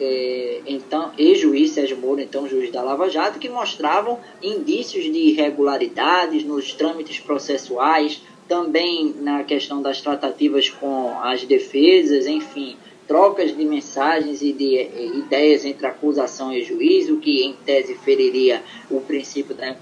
[0.00, 6.44] é, então, ex-juiz Sérgio Moro, então juiz da Lava Jato, que mostravam indícios de irregularidades
[6.44, 12.76] nos trâmites processuais também na questão das tratativas com as defesas, enfim,
[13.08, 18.62] trocas de mensagens e de ideias entre acusação e juiz, o que em tese feriria
[18.90, 19.74] o princípio da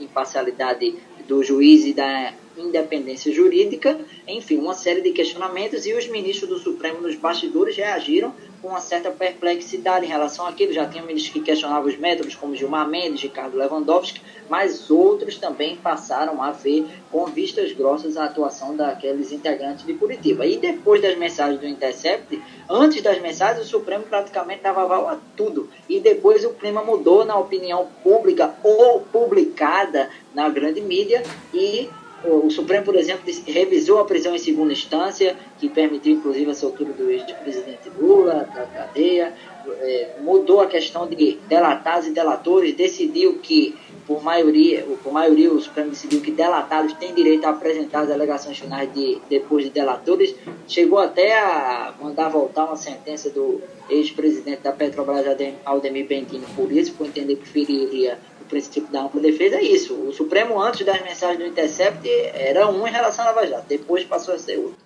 [0.00, 0.94] imparcialidade
[1.26, 6.58] do juiz e da independência jurídica, enfim, uma série de questionamentos e os ministros do
[6.58, 10.72] Supremo nos bastidores reagiram com uma certa perplexidade em relação àquilo.
[10.72, 15.76] Já tinha ministros que questionavam os métodos, como Gilmar Mendes, Ricardo Lewandowski, mas outros também
[15.76, 20.46] passaram a ver com vistas grossas a atuação daqueles integrantes de Curitiba.
[20.46, 25.18] E depois das mensagens do Intercept, antes das mensagens, o Supremo praticamente dava aval a
[25.36, 25.68] tudo.
[25.88, 31.88] E depois o clima mudou na opinião pública ou publicada na grande mídia e
[32.24, 36.92] o Supremo, por exemplo, revisou a prisão em segunda instância, que permitiu inclusive a soltura
[36.92, 39.32] do ex-presidente Lula da cadeia,
[39.80, 43.76] é, mudou a questão de delatados e delatores, decidiu que,
[44.06, 48.58] por maioria, por maioria, o Supremo decidiu que delatados têm direito a apresentar as alegações
[48.58, 50.34] finais de, depois de delatores,
[50.66, 55.24] chegou até a mandar voltar uma sentença do ex-presidente da Petrobras,
[55.64, 59.94] Aldemir Bentini, por isso, por entender que feriria princípio da ampla defesa é isso.
[59.94, 64.04] O Supremo, antes das mensagens do Intercept, era um em relação à Lava Jato, depois
[64.04, 64.76] passou a ser outro.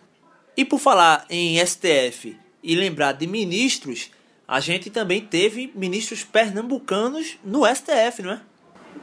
[0.57, 4.11] E por falar em STF e lembrar de ministros,
[4.53, 8.41] a gente também teve ministros pernambucanos no STF, não é?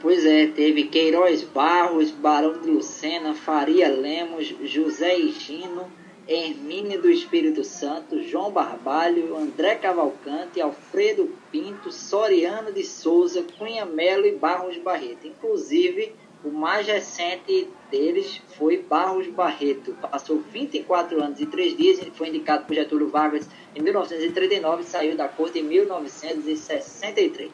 [0.00, 5.90] Pois é, teve Queiroz Barros, Barão de Lucena, Faria Lemos, José Higino,
[6.28, 14.26] Hermínio do Espírito Santo, João Barbalho, André Cavalcante, Alfredo Pinto, Soriano de Souza, Cunha Melo
[14.26, 15.26] e Barros Barreto.
[15.26, 19.94] Inclusive, o mais recente deles foi Barros Barreto.
[20.00, 25.16] Passou 24 anos e 3 dias foi indicado por Getúlio Vargas em 1939 e saiu
[25.16, 27.50] da corte em 1963.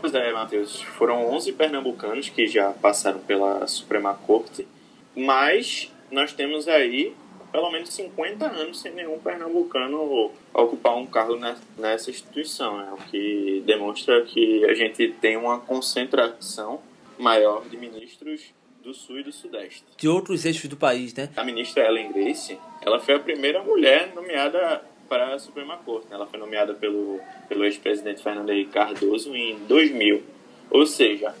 [0.00, 0.82] Pois é, Matheus.
[0.82, 4.66] Foram 11 pernambucanos que já passaram pela Suprema Corte,
[5.14, 7.14] mas nós temos aí
[7.52, 11.38] pelo menos 50 anos sem nenhum pernambucano ocupar um cargo
[11.76, 12.90] nessa instituição, né?
[12.92, 16.80] o que demonstra que a gente tem uma concentração
[17.18, 19.84] maior de ministros do Sul e do Sudeste.
[19.96, 21.30] De outros eixos do país, né?
[21.36, 26.08] A ministra Ellen Grace, ela foi a primeira mulher nomeada para a Suprema Corte.
[26.08, 26.16] Né?
[26.16, 30.22] Ela foi nomeada pelo, pelo ex-presidente Fernando Henrique Cardoso em 2000.
[30.70, 31.34] Ou seja,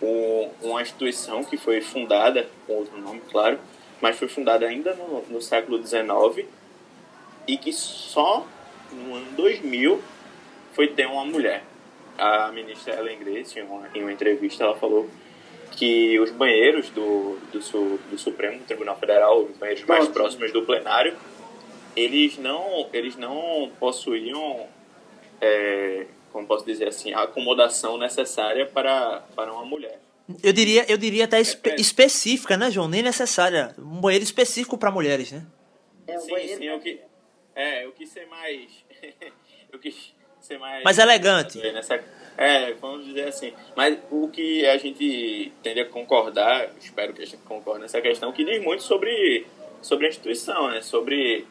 [0.00, 3.58] um, uma instituição que foi fundada, com outro nome, claro,
[4.00, 6.46] mas foi fundada ainda no, no século XIX
[7.48, 8.46] e que só
[8.92, 10.00] no ano 2000
[10.72, 11.64] foi ter uma mulher.
[12.16, 15.08] A ministra Ellen Grace, em uma, em uma entrevista, ela falou
[15.70, 21.16] que os banheiros do, do, do Supremo Tribunal Federal, os banheiros mais próximos do plenário,
[21.96, 24.66] eles não, eles não possuíam,
[25.40, 30.00] é, como posso dizer assim, a acomodação necessária para, para uma mulher.
[30.42, 32.88] Eu diria, eu diria até espe é, específica, né, João?
[32.88, 33.74] Nem necessária.
[33.78, 35.44] Um banheiro específico para mulheres, né?
[36.06, 36.58] É, sim, banheiro...
[36.58, 37.00] sim, eu que,
[37.54, 38.70] é, eu quis ser mais.
[39.72, 40.84] eu quis ser mais.
[40.84, 41.58] Mais elegante.
[41.58, 42.02] Nessa,
[42.40, 43.52] é, vamos dizer assim.
[43.76, 48.32] Mas o que a gente tende a concordar, espero que a gente concorde nessa questão,
[48.32, 49.46] que diz muito sobre,
[49.82, 50.80] sobre a instituição, né?
[50.80, 51.44] Sobre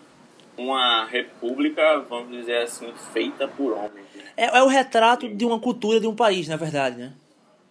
[0.58, 4.08] uma república, vamos dizer assim, feita por homens.
[4.36, 7.13] É, é o retrato de uma cultura de um país, na verdade, né?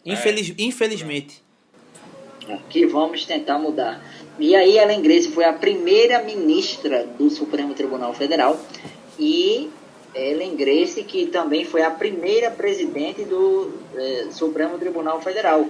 [0.06, 0.54] Infeliz, é.
[0.62, 1.42] Infelizmente.
[2.70, 4.00] Que vamos tentar mudar.
[4.38, 8.58] E aí, Ellen Grace foi a primeira ministra do Supremo Tribunal Federal
[9.18, 9.68] e
[10.14, 15.66] Ellen Grace, que também foi a primeira presidente do é, Supremo Tribunal Federal.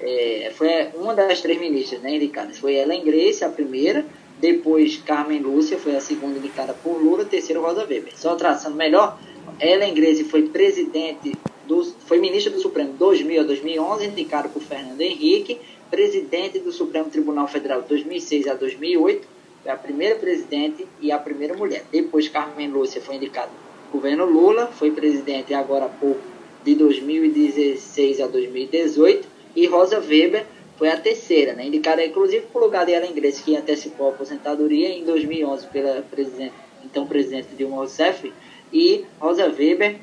[0.00, 2.58] É, foi uma das três ministras né, indicadas.
[2.58, 4.04] Foi Ellen Grace, a primeira,
[4.40, 8.12] depois Carmen Lúcia, foi a segunda indicada por Lula, terceira Rosa Weber.
[8.16, 9.18] Só traçando melhor,
[9.60, 11.32] Ellen Grace foi presidente
[11.66, 17.10] do, foi ministro do Supremo 2000 a 2011, indicado por Fernando Henrique, presidente do Supremo
[17.10, 19.28] Tribunal Federal 2006 a 2008,
[19.62, 21.84] foi a primeira presidente e a primeira mulher.
[21.92, 26.20] Depois, Carmen Lúcia foi indicado pelo governo Lula, foi presidente agora há pouco
[26.64, 31.66] de 2016 a 2018, e Rosa Weber foi a terceira, né?
[31.66, 36.54] indicada inclusive por lugar de Ellen Grace, que antecipou a aposentadoria em 2011 pela presidente,
[36.84, 38.32] então presidente Dilma Rousseff,
[38.72, 40.00] e Rosa Weber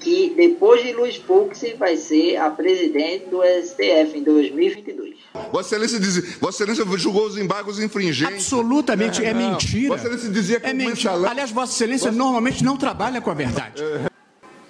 [0.00, 5.17] que depois de Luiz Fux vai ser a presidente do STF em 2022.
[5.52, 8.34] Vossa Excelência, diz, Vossa Excelência julgou os embargos infringentes.
[8.34, 9.88] Absolutamente, é, é mentira.
[9.88, 11.12] Vossa Excelência dizia que é mentira.
[11.28, 12.18] Aliás, Vossa Excelência Vossa...
[12.18, 13.82] normalmente não trabalha com a verdade.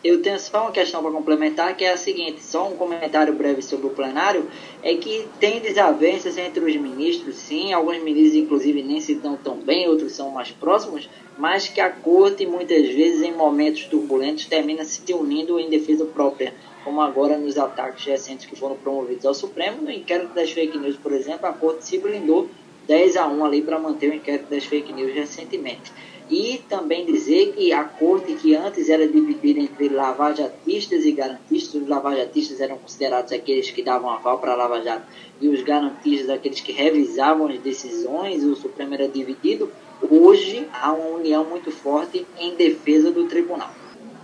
[0.02, 3.60] Eu tenho só uma questão para complementar, que é a seguinte, só um comentário breve
[3.62, 4.48] sobre o plenário,
[4.80, 9.56] é que tem desavenças entre os ministros, sim, alguns ministros inclusive nem se dão tão
[9.56, 14.84] bem, outros são mais próximos, mas que a corte muitas vezes em momentos turbulentos termina
[14.84, 16.54] se unindo em defesa própria,
[16.84, 20.96] como agora nos ataques recentes que foram promovidos ao Supremo, no inquérito das fake news,
[20.96, 22.48] por exemplo, a corte se blindou
[22.86, 25.92] 10 a 1 ali para manter o inquérito das fake news recentemente.
[26.30, 31.88] E também dizer que a corte, que antes era dividida entre lavajatistas e garantistas, os
[31.88, 35.06] lavajatistas eram considerados aqueles que davam aval para a Lava Jato
[35.40, 39.70] e os garantistas aqueles que revisavam as decisões, o Supremo era dividido.
[40.02, 43.70] Hoje há uma união muito forte em defesa do tribunal.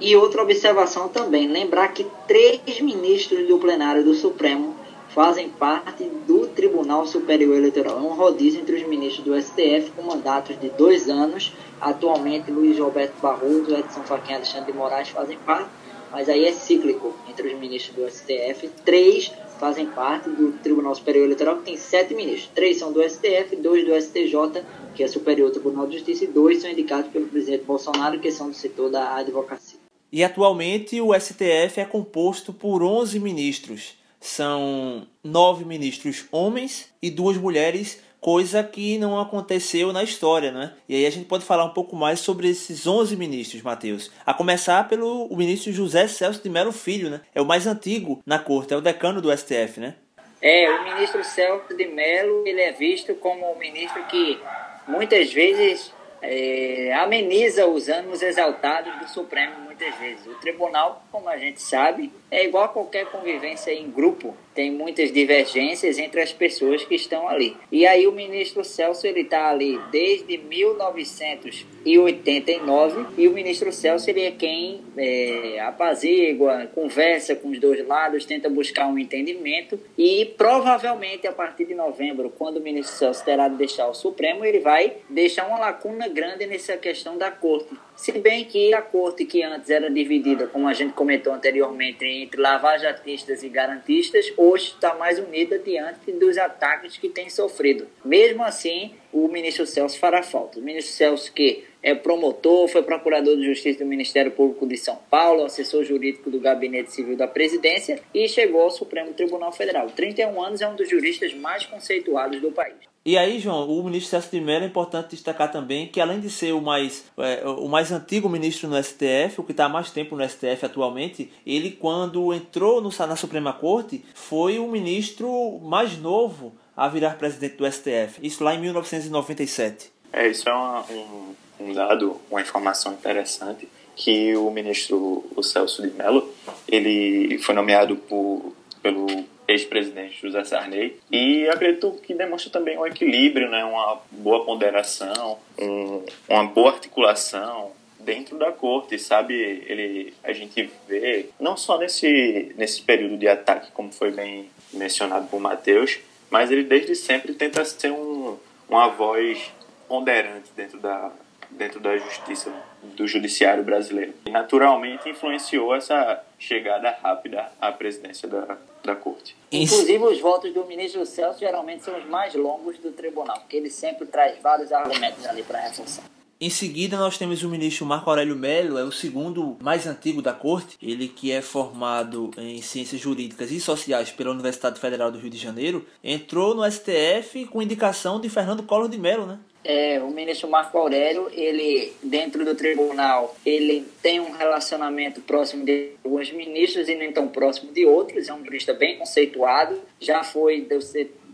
[0.00, 4.74] E outra observação também, lembrar que três ministros do plenário do Supremo
[5.14, 7.98] fazem parte do Tribunal Superior Eleitoral.
[7.98, 11.52] É um rodízio entre os ministros do STF com mandatos de dois anos.
[11.80, 15.70] Atualmente, Luiz Roberto Barroso, Edson Fachin Alexandre de Moraes fazem parte,
[16.10, 18.68] mas aí é cíclico entre os ministros do STF.
[18.84, 19.30] Três
[19.60, 22.50] fazem parte do Tribunal Superior Eleitoral, que tem sete ministros.
[22.52, 24.64] Três são do STF, dois do STJ,
[24.96, 28.48] que é Superior Tribunal de Justiça, e dois são indicados pelo presidente Bolsonaro, que são
[28.48, 29.73] do setor da advocacia.
[30.14, 37.36] E atualmente o STF é composto por 11 ministros são nove ministros homens e duas
[37.36, 40.72] mulheres, coisa que não aconteceu na história, né?
[40.88, 44.10] E aí a gente pode falar um pouco mais sobre esses 11 ministros, Matheus.
[44.24, 47.20] A começar pelo o ministro José Celso de Mello Filho, né?
[47.34, 49.96] É o mais antigo na corte, é o decano do STF, né?
[50.40, 54.40] É, o ministro Celso de Mello, ele é visto como um ministro que
[54.88, 55.92] muitas vezes
[56.22, 60.26] é, ameniza os ânimos exaltados do Supremo muitas vezes.
[60.26, 65.12] O tribunal, como a gente sabe, é igual a qualquer convivência em grupo, tem muitas
[65.12, 67.56] divergências entre as pessoas que estão ali.
[67.70, 74.22] E aí o ministro Celso ele está ali desde 1989 e o ministro Celso ele
[74.22, 81.26] é quem é, apazigua, conversa com os dois lados, tenta buscar um entendimento e provavelmente
[81.26, 84.98] a partir de novembro, quando o ministro Celso terá de deixar o Supremo, ele vai
[85.10, 87.74] deixar uma lacuna grande nessa questão da corte.
[87.96, 92.40] Se bem que a corte que antes era dividida, como a gente comentou anteriormente, entre
[92.40, 97.86] lavajatistas e garantistas, hoje está mais unida diante dos ataques que tem sofrido.
[98.04, 100.58] Mesmo assim, o ministro Celso fará falta.
[100.58, 104.96] O ministro Celso que é promotor, foi procurador de justiça do Ministério Público de São
[105.10, 109.88] Paulo, assessor jurídico do Gabinete Civil da Presidência e chegou ao Supremo Tribunal Federal.
[109.88, 112.93] 31 anos é um dos juristas mais conceituados do país.
[113.06, 116.30] E aí, João, o ministro Celso de Mello é importante destacar também que, além de
[116.30, 119.90] ser o mais, é, o mais antigo ministro no STF, o que está há mais
[119.90, 125.98] tempo no STF atualmente, ele, quando entrou no, na Suprema Corte, foi o ministro mais
[125.98, 128.20] novo a virar presidente do STF.
[128.22, 129.92] Isso lá em 1997.
[130.10, 135.82] É, isso é uma, um, um dado, uma informação interessante, que o ministro o Celso
[135.82, 136.32] de Mello,
[136.66, 139.06] ele foi nomeado por, pelo
[139.46, 140.98] ex-presidente José Sarney.
[141.10, 143.64] E acredito que demonstra também um equilíbrio, né?
[143.64, 149.34] uma boa ponderação, um, uma boa articulação dentro da corte, sabe?
[149.34, 155.26] Ele, a gente vê, não só nesse, nesse período de ataque, como foi bem mencionado
[155.28, 155.98] por Matheus,
[156.30, 158.36] mas ele desde sempre tenta ser um,
[158.68, 159.52] uma voz
[159.88, 161.12] ponderante dentro da,
[161.56, 162.52] dentro da justiça,
[162.82, 164.14] do judiciário brasileiro.
[164.26, 169.36] E naturalmente influenciou essa chegada rápida à presidência da, da corte.
[169.50, 173.70] Inclusive, os votos do ministro Celso geralmente são os mais longos do tribunal, porque ele
[173.70, 176.04] sempre traz vários argumentos ali para reforçar.
[176.44, 180.34] Em seguida, nós temos o ministro Marco Aurélio Melo, é o segundo mais antigo da
[180.34, 185.30] corte, ele que é formado em Ciências Jurídicas e Sociais pela Universidade Federal do Rio
[185.30, 189.38] de Janeiro, entrou no STF com indicação de Fernando Collor de Mello, né?
[189.64, 195.92] É, o ministro Marco Aurélio, ele, dentro do tribunal, ele tem um relacionamento próximo de
[196.04, 200.60] alguns ministros e nem tão próximo de outros, é um jurista bem conceituado, já foi
[200.60, 200.78] do,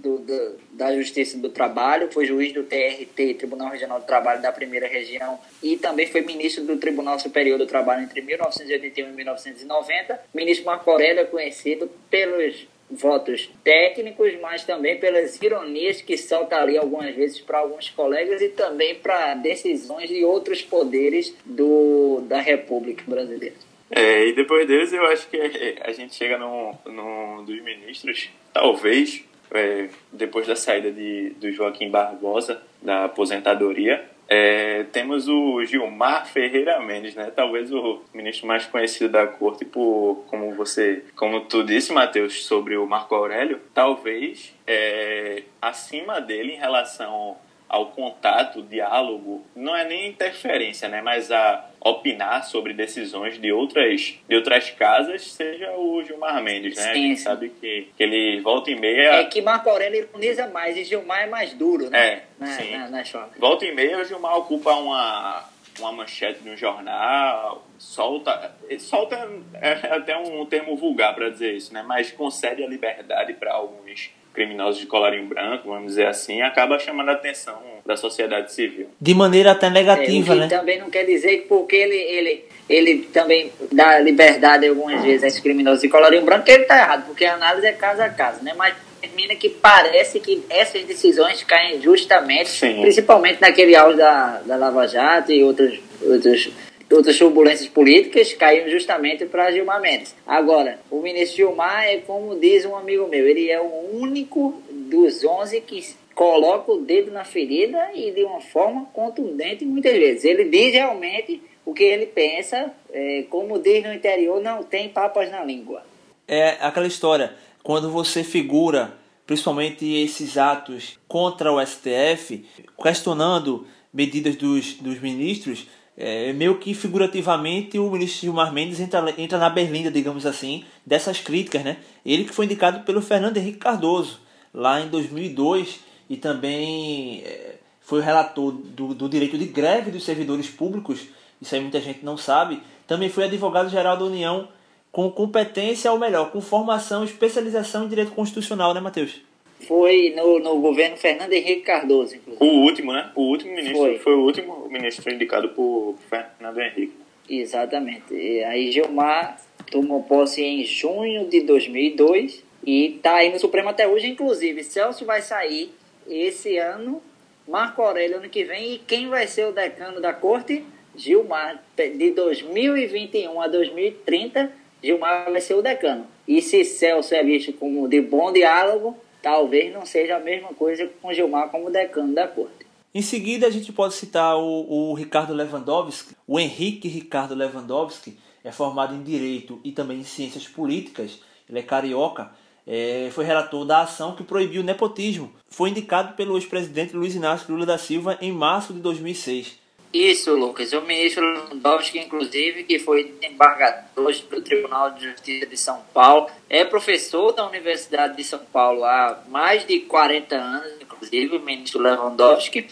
[0.02, 4.50] do, do, da Justiça do Trabalho, foi juiz do TRT, Tribunal Regional do Trabalho da
[4.50, 10.20] Primeira Região, e também foi ministro do Tribunal Superior do Trabalho entre 1981 e 1990.
[10.32, 16.56] O ministro Marco Aurélio é conhecido pelos votos técnicos, mas também pelas ironias que solta
[16.56, 22.40] ali algumas vezes para alguns colegas e também para decisões de outros poderes do, da
[22.40, 23.54] República Brasileira.
[23.90, 25.36] É, e depois deles eu acho que
[25.80, 31.90] a gente chega num, num dos ministros, talvez, é, depois da saída de, do Joaquim
[31.90, 37.32] Barbosa da aposentadoria, é, temos o Gilmar Ferreira Mendes, né?
[37.34, 42.76] Talvez o ministro mais conhecido da corte por, como você, como tu disse, Matheus, sobre
[42.76, 47.36] o Marco Aurélio, talvez é, acima dele em relação
[47.68, 51.02] ao contato, diálogo, não é nem interferência, né?
[51.02, 56.82] Mas a opinar sobre decisões de outras, de outras casas, seja o Gilmar Mendes, né?
[56.82, 59.20] Sim, a gente sabe que, que ele volta e meia.
[59.20, 61.98] É que Marco Aurélio ironiza mais e Gilmar é mais duro, né?
[61.98, 62.76] É, na, sim.
[62.76, 63.02] Na, na
[63.38, 68.54] volta e meia o Gilmar ocupa uma, uma manchete de um jornal, solta.
[68.78, 71.82] Solta é até um termo vulgar para dizer isso, né?
[71.82, 74.10] Mas concede a liberdade para alguns
[74.40, 78.86] criminosos de colarinho branco, vamos dizer assim, acaba chamando a atenção da sociedade civil.
[78.98, 80.48] De maneira até negativa, é, né?
[80.48, 85.26] Também não quer dizer que porque ele, ele, ele também dá liberdade algumas vezes a
[85.26, 88.08] esses criminosos de colarinho branco, que ele está errado, porque a análise é caso a
[88.08, 88.54] caso, né?
[88.56, 92.80] Mas termina que parece que essas decisões caem justamente, Sim.
[92.80, 96.50] principalmente naquele auge da, da Lava Jato e outros, outros,
[96.90, 100.14] outras turbulências políticas, caíram justamente para Gilmar Mendes.
[100.26, 105.24] Agora, o ministro Gilmar é como diz um amigo meu, ele é o único dos
[105.24, 110.24] 11 que coloca o dedo na ferida e de uma forma contundente muitas vezes.
[110.24, 115.30] Ele diz realmente o que ele pensa, é, como diz no interior, não tem papas
[115.30, 115.82] na língua.
[116.26, 122.44] É aquela história, quando você figura principalmente esses atos contra o STF,
[122.82, 123.64] questionando
[123.94, 125.68] medidas dos, dos ministros,
[126.00, 131.20] é, meio que figurativamente o ministro Gilmar Mendes entra, entra na berlinda, digamos assim, dessas
[131.20, 131.76] críticas, né?
[132.04, 134.18] Ele que foi indicado pelo Fernando Henrique Cardoso
[134.52, 140.02] lá em 2002 e também é, foi o relator do, do direito de greve dos
[140.02, 141.00] servidores públicos,
[141.40, 144.48] isso aí muita gente não sabe, também foi advogado-geral da União
[144.90, 149.20] com competência, ou melhor, com formação especialização em direito constitucional, né, Matheus?
[149.66, 152.44] Foi no, no governo Fernando Henrique Cardoso, inclusive.
[152.44, 153.10] O último, né?
[153.14, 153.98] O último ministro Foi.
[153.98, 156.94] foi, o último ministro indicado por Fernando Henrique.
[157.28, 158.14] Exatamente.
[158.14, 159.40] E aí Gilmar
[159.70, 164.08] tomou posse em junho de 2002 e está aí no Supremo até hoje.
[164.08, 165.70] Inclusive, Celso vai sair
[166.08, 167.00] esse ano,
[167.46, 168.74] Marco Aurélio ano que vem.
[168.74, 170.64] E quem vai ser o decano da corte?
[170.96, 171.62] Gilmar.
[171.76, 174.52] De 2021 a 2030,
[174.82, 176.06] Gilmar vai ser o decano.
[176.26, 180.88] E se Celso é visto como de bom diálogo, talvez não seja a mesma coisa
[181.00, 182.66] com Gilmar como decano da corte.
[182.92, 186.16] Em seguida, a gente pode citar o, o Ricardo Lewandowski.
[186.26, 191.20] O Henrique Ricardo Lewandowski é formado em Direito e também em Ciências Políticas.
[191.48, 192.32] Ele é carioca.
[192.66, 195.32] É, foi relator da ação que proibiu o nepotismo.
[195.48, 199.59] Foi indicado pelo ex-presidente Luiz Inácio Lula da Silva em março de 2006.
[199.92, 200.72] Isso, Lucas.
[200.72, 206.64] O ministro Lewandowski, inclusive, que foi embargador do Tribunal de Justiça de São Paulo, é
[206.64, 212.68] professor da Universidade de São Paulo há mais de 40 anos, inclusive, o ministro Lewandowski.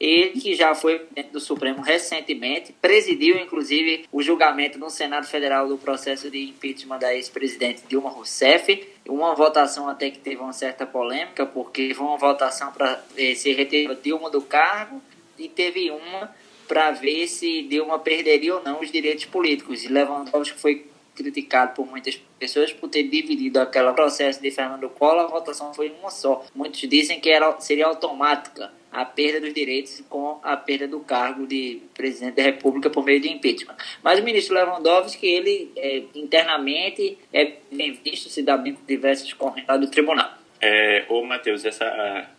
[0.00, 5.68] Ele que já foi presidente do Supremo recentemente, presidiu, inclusive, o julgamento no Senado Federal
[5.68, 8.88] do processo de impeachment da ex-presidente Dilma Rousseff.
[9.06, 13.52] Uma votação até que teve uma certa polêmica, porque foi uma votação para eh, se
[13.52, 15.00] retirar Dilma do cargo
[15.38, 16.34] e teve uma
[16.68, 19.84] para ver se Dilma perderia ou não os direitos políticos.
[19.84, 25.24] E Lewandowski foi criticado por muitas pessoas por ter dividido aquele processo de Fernando Collor,
[25.24, 26.44] a votação foi uma só.
[26.54, 31.46] Muitos dizem que era, seria automática a perda dos direitos com a perda do cargo
[31.46, 33.76] de presidente da República por meio de impeachment.
[34.02, 39.32] Mas o ministro Lewandowski, ele é, internamente é bem visto, se dá bem com diversas
[39.32, 40.30] correntes do tribunal.
[40.60, 41.64] É, ô, Matheus,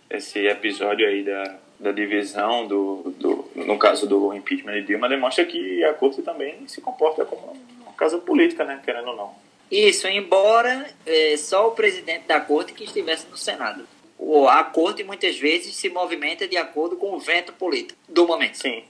[0.09, 5.45] esse episódio aí da, da divisão, do, do, no caso do impeachment de Dilma, demonstra
[5.45, 8.81] que a corte também se comporta como uma casa política, né?
[8.83, 9.31] Querendo ou não.
[9.69, 13.87] Isso, embora é, só o presidente da corte que estivesse no Senado.
[14.17, 18.55] O- A corte muitas vezes se movimenta de acordo com o vento político do momento.
[18.57, 18.83] Sim.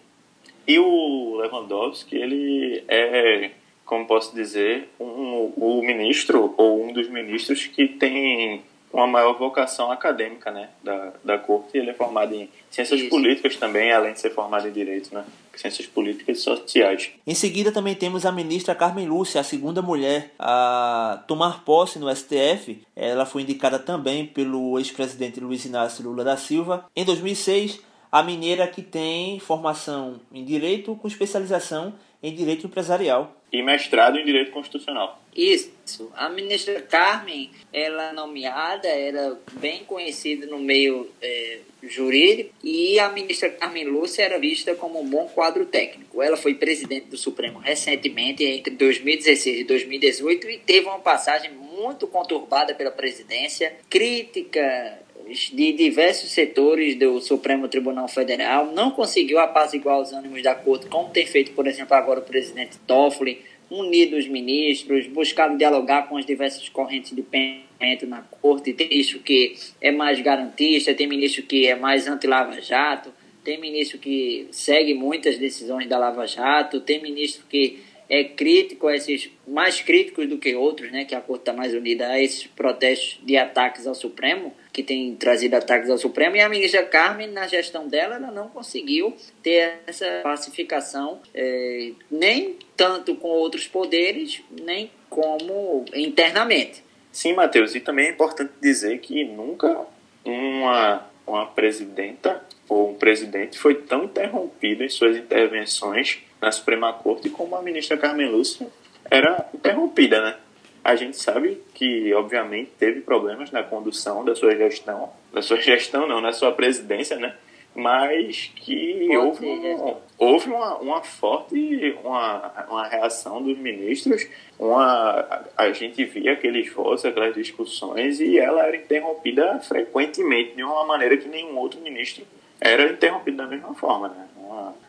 [0.68, 3.52] E o Lewandowski, ele é,
[3.86, 8.62] como posso dizer, um, o ministro, ou um dos ministros que tem
[8.94, 11.78] uma maior vocação acadêmica, né, da, da corte.
[11.78, 15.26] Ele é formado em ciências políticas também, além de ser formado em direito, né,
[15.56, 17.12] ciências políticas e sociais.
[17.26, 22.14] Em seguida também temos a ministra Carmen Lúcia, a segunda mulher a tomar posse no
[22.16, 22.82] STF.
[22.96, 26.86] Ela foi indicada também pelo ex-presidente Luiz Inácio Lula da Silva.
[26.96, 27.82] Em 2006,
[28.12, 33.36] a mineira que tem formação em direito com especialização em direito empresarial.
[33.52, 35.22] E mestrado em direito constitucional.
[35.36, 36.12] Isso.
[36.16, 43.10] A ministra Carmen, ela é nomeada, era bem conhecida no meio eh, jurídico, e a
[43.10, 46.22] ministra Carmen Lúcia era vista como um bom quadro técnico.
[46.22, 52.08] Ela foi presidente do Supremo recentemente, entre 2016 e 2018, e teve uma passagem muito
[52.08, 60.12] conturbada pela presidência, crítica de diversos setores do Supremo Tribunal Federal, não conseguiu apaziguar os
[60.12, 65.08] ânimos da corte, como tem feito, por exemplo, agora o presidente Toffoli, unido os ministros,
[65.08, 68.74] buscado dialogar com as diversas correntes de pensamento na corte.
[68.74, 73.12] Tem ministro que é mais garantista, tem ministro que é mais anti-Lava Jato,
[73.44, 77.80] tem ministro que segue muitas decisões da Lava Jato, tem ministro que
[78.14, 81.74] é crítico a esses, mais críticos do que outros, né, que a corte está mais
[81.74, 86.40] unida a esses protestos de ataques ao Supremo, que tem trazido ataques ao Supremo, e
[86.40, 93.16] a ministra Carmen, na gestão dela, ela não conseguiu ter essa pacificação, eh, nem tanto
[93.16, 96.84] com outros poderes, nem como internamente.
[97.12, 99.88] Sim, Matheus, e também é importante dizer que nunca
[100.24, 107.30] uma, uma presidenta ou um presidente foi tão interrompido em suas intervenções na Suprema Corte
[107.30, 108.68] como a ministra Carmen Lúcia
[109.10, 110.36] era interrompida, né?
[110.84, 116.06] A gente sabe que, obviamente, teve problemas na condução da sua gestão, da sua gestão
[116.06, 117.34] não, na sua presidência, né?
[117.74, 124.28] Mas que houve, um, houve uma, uma forte uma, uma reação dos ministros,
[124.60, 130.86] uma, a gente via aqueles votos, aquelas discussões, e ela era interrompida frequentemente, de uma
[130.86, 132.26] maneira que nenhum outro ministro
[132.60, 134.28] era interrompido da mesma forma, né?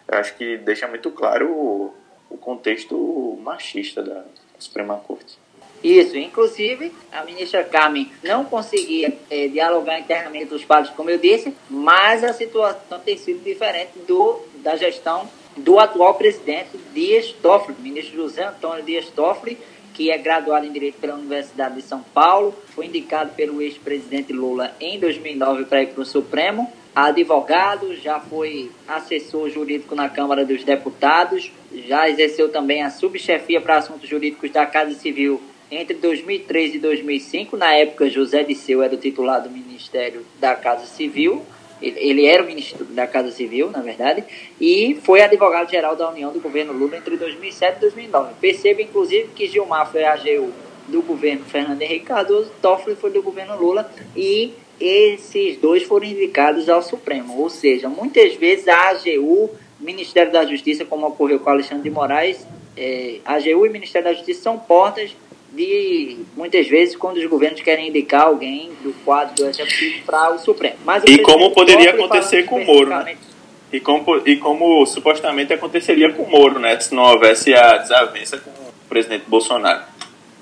[0.09, 1.95] Eu acho que deixa muito claro o,
[2.31, 4.25] o contexto machista da
[4.59, 5.39] Suprema Corte.
[5.85, 11.19] Isso, inclusive a ministra Carmen não conseguia é, dialogar internamente com os padres, como eu
[11.19, 17.77] disse, mas a situação tem sido diferente do, da gestão do atual presidente Dias Toffoli,
[17.79, 19.59] ministro José Antônio Dias Toffoli,
[19.93, 24.75] que é graduado em Direito pela Universidade de São Paulo, foi indicado pelo ex-presidente Lula
[24.81, 30.63] em 2009 para ir para o Supremo, advogado, já foi assessor jurídico na Câmara dos
[30.63, 31.51] Deputados,
[31.87, 35.41] já exerceu também a subchefia para assuntos jurídicos da Casa Civil
[35.71, 37.57] entre 2003 e 2005.
[37.57, 41.43] Na época, José Disseu era o titular do Ministério da Casa Civil.
[41.83, 44.25] Ele era o ministro da Casa Civil, na verdade,
[44.59, 48.35] e foi advogado-geral da União do governo Lula entre 2007 e 2009.
[48.41, 50.51] Perceba, inclusive, que Gilmar foi AGU
[50.89, 56.69] do governo Fernando Henrique Cardoso, Toffoli foi do governo Lula, e esses dois foram indicados
[56.69, 57.41] ao Supremo.
[57.41, 59.51] Ou seja, muitas vezes a AGU,
[59.81, 62.47] Ministério da Justiça, como ocorreu com Alexandre de Moraes,
[62.77, 65.15] é, AGU e Ministério da Justiça são portas
[65.53, 70.39] de muitas vezes quando os governos querem indicar alguém do quadro do executivo para o
[70.39, 70.77] Supremo.
[70.85, 73.17] Mas e como poderia acontecer com o Moro, né?
[73.73, 76.79] E como, e como supostamente aconteceria com o Moro, né?
[76.79, 79.83] Se não houvesse a desavença com o presidente Bolsonaro.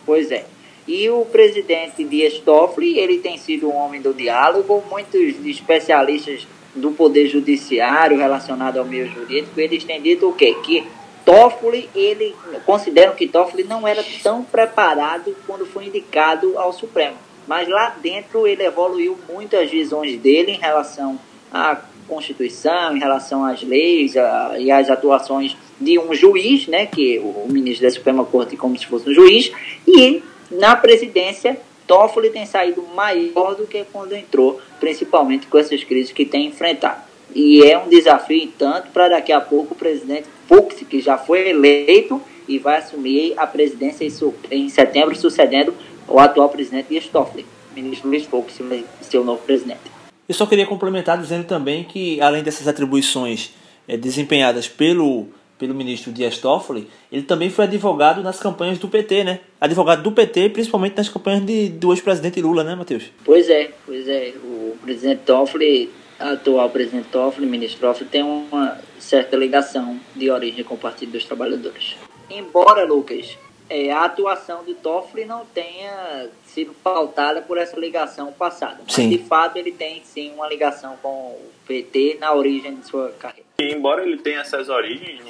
[0.04, 0.44] Pois é.
[0.86, 4.82] E o presidente Dias Toffoli, ele tem sido um homem do diálogo.
[4.90, 10.54] Muitos especialistas do Poder Judiciário relacionado ao meio jurídico, eles têm dito o quê?
[10.62, 10.84] Que
[11.24, 12.34] Toffoli, ele
[12.66, 17.16] consideram que Toffoli não era tão preparado quando foi indicado ao Supremo.
[17.46, 21.18] Mas lá dentro ele evoluiu muito as visões dele em relação
[21.52, 27.18] à Constituição, em relação às leis a, e às atuações de um juiz, né, que
[27.18, 29.52] o ministro da Suprema Corte como se fosse um juiz,
[29.86, 30.22] e
[30.52, 36.24] na presidência Toffoli tem saído maior do que quando entrou, principalmente com essas crises que
[36.24, 37.00] tem enfrentado.
[37.34, 41.48] E é um desafio, tanto, para daqui a pouco o presidente Fux, que já foi
[41.48, 44.06] eleito e vai assumir a presidência
[44.50, 45.74] em setembro, sucedendo
[46.06, 47.46] o atual presidente Dias Toffoli.
[47.74, 48.52] Ministro Luiz Fux,
[49.00, 49.80] seu novo presidente.
[50.28, 53.50] Eu só queria complementar dizendo também que, além dessas atribuições
[53.88, 55.26] é, desempenhadas pelo,
[55.62, 59.38] pelo ministro Dias Toffoli, ele também foi advogado nas campanhas do PT, né?
[59.60, 63.04] Advogado do PT, principalmente nas campanhas de, do ex-presidente Lula, né, Matheus?
[63.24, 64.34] Pois é, pois é.
[64.42, 65.88] O presidente Toffoli
[66.18, 71.24] atual presidente Toffoli, ministro Toffoli, tem uma certa ligação de origem com o Partido dos
[71.24, 71.94] Trabalhadores.
[72.28, 73.38] Embora, Lucas,
[73.70, 78.80] é, a atuação de Toffoli não tenha sido pautada por essa ligação passada.
[78.84, 79.08] Mas, sim.
[79.08, 83.51] de fato, ele tem sim uma ligação com o PT na origem de sua carreira.
[83.62, 85.20] E, embora ele tenha essas origens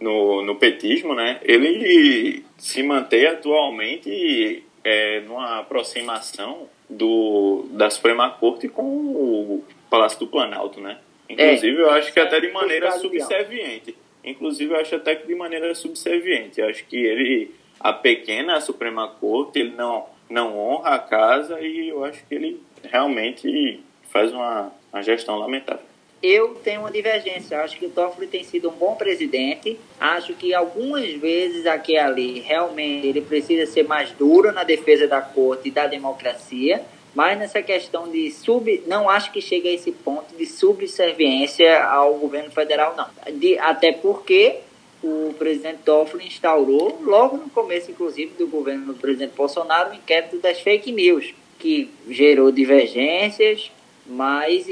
[0.00, 8.68] no, no, petismo, né, ele se mantém atualmente é, numa aproximação do, da Suprema Corte
[8.68, 10.98] com o Palácio do Planalto, né?
[11.28, 13.96] Inclusive, é, eu acho que até de maneira subserviente.
[14.24, 16.60] Inclusive, eu acho até que de maneira subserviente.
[16.60, 21.88] Eu acho que ele, a pequena Suprema Corte, ele não, não honra a casa e
[21.88, 23.80] eu acho que ele realmente
[24.10, 25.84] faz uma, uma gestão lamentável.
[26.22, 27.60] Eu tenho uma divergência.
[27.60, 29.78] Acho que o Toffoli tem sido um bom presidente.
[30.00, 35.06] Acho que algumas vezes aqui e ali, realmente, ele precisa ser mais duro na defesa
[35.06, 36.82] da corte e da democracia
[37.16, 42.12] mas nessa questão de sub, não acho que chegue a esse ponto de subserviência ao
[42.16, 43.08] governo federal, não.
[43.38, 44.56] De, até porque
[45.02, 50.36] o presidente Toffoli instaurou, logo no começo, inclusive, do governo do presidente Bolsonaro, o inquérito
[50.40, 53.72] das fake news, que gerou divergências,
[54.06, 54.68] mas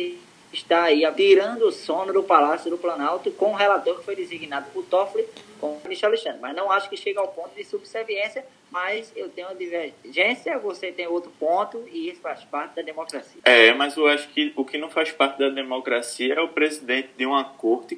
[0.54, 4.66] está aí tirando o sono do Palácio do Planalto com o relator que foi designado
[4.72, 5.26] por Toffoli
[5.60, 6.40] com o ministro Alexandre.
[6.40, 10.92] Mas não acho que chegue ao ponto de subserviência, mas eu tenho uma divergência, você
[10.92, 13.40] tem outro ponto e isso faz parte da democracia.
[13.44, 17.10] É, mas eu acho que o que não faz parte da democracia é o presidente
[17.16, 17.96] de uma corte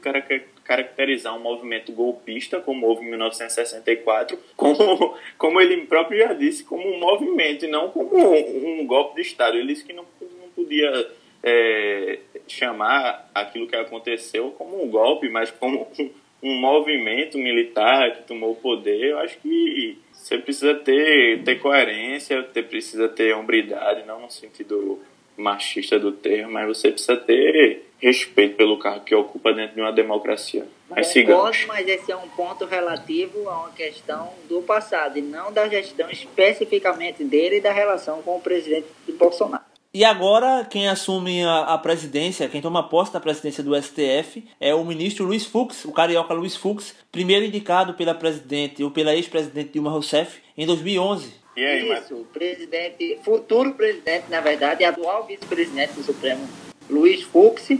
[0.65, 6.87] caracterizar um movimento golpista, como houve em 1964, como, como ele próprio já disse, como
[6.89, 9.57] um movimento e não como um, um golpe de Estado.
[9.57, 11.11] Ele disse que não, não podia
[11.49, 12.19] é,
[12.49, 16.11] chamar aquilo que aconteceu como um golpe, mas como um,
[16.43, 22.43] um movimento militar que tomou o poder, eu acho que você precisa ter, ter coerência,
[22.43, 25.01] você precisa ter hombridade, não no sentido
[25.37, 29.93] machista do termo, mas você precisa ter respeito pelo cargo que ocupa dentro de uma
[29.93, 30.67] democracia.
[30.91, 35.53] Mas Concordo, mas esse é um ponto relativo a uma questão do passado e não
[35.53, 39.76] da gestão especificamente dele e da relação com o presidente Bolsonaro.
[39.97, 44.75] E agora, quem assume a, a, presidência, quem toma posse da presidência do STF é
[44.75, 49.71] o ministro Luiz Fux, o carioca Luiz Fux, primeiro indicado pela presidente ou pela ex-presidente
[49.73, 51.33] Dilma Rousseff em 2011.
[51.57, 52.27] E aí, Isso, mas...
[52.31, 56.47] presidente, futuro presidente, na verdade, atual vice-presidente do Supremo,
[56.91, 57.71] Luiz Fux,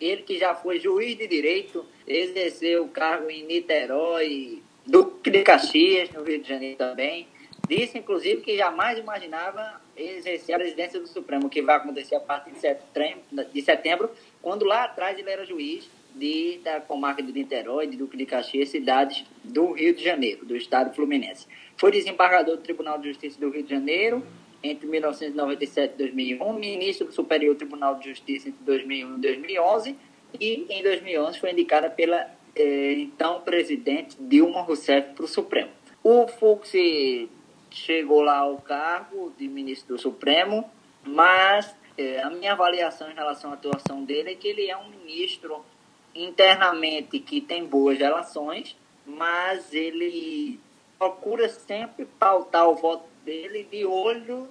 [0.00, 6.08] ele que já foi juiz de direito, exerceu o cargo em Niterói, Duque de Caxias,
[6.10, 7.26] no Rio de Janeiro também,
[7.68, 12.50] Disse, inclusive, que jamais imaginava exercer a presidência do Supremo, que vai acontecer a partir
[12.50, 14.10] de setembro, de setembro
[14.42, 18.68] quando lá atrás ele era juiz de, da comarca de Niterói, de Duque de Caxias,
[18.68, 21.46] cidades do Rio de Janeiro, do estado fluminense.
[21.76, 24.24] Foi desembargador do Tribunal de Justiça do Rio de Janeiro
[24.62, 29.96] entre 1997 e 2001, ministro do Superior Tribunal de Justiça entre 2001 e 2011,
[30.40, 35.70] e em 2011 foi indicada pela eh, então presidente Dilma Rousseff para o Supremo.
[36.02, 36.72] O Fux
[37.74, 40.70] chegou lá ao cargo de ministro do Supremo,
[41.04, 44.88] mas é, a minha avaliação em relação à atuação dele é que ele é um
[44.88, 45.64] ministro
[46.14, 50.60] internamente que tem boas relações, mas ele
[50.98, 54.48] procura sempre pautar o voto dele de olho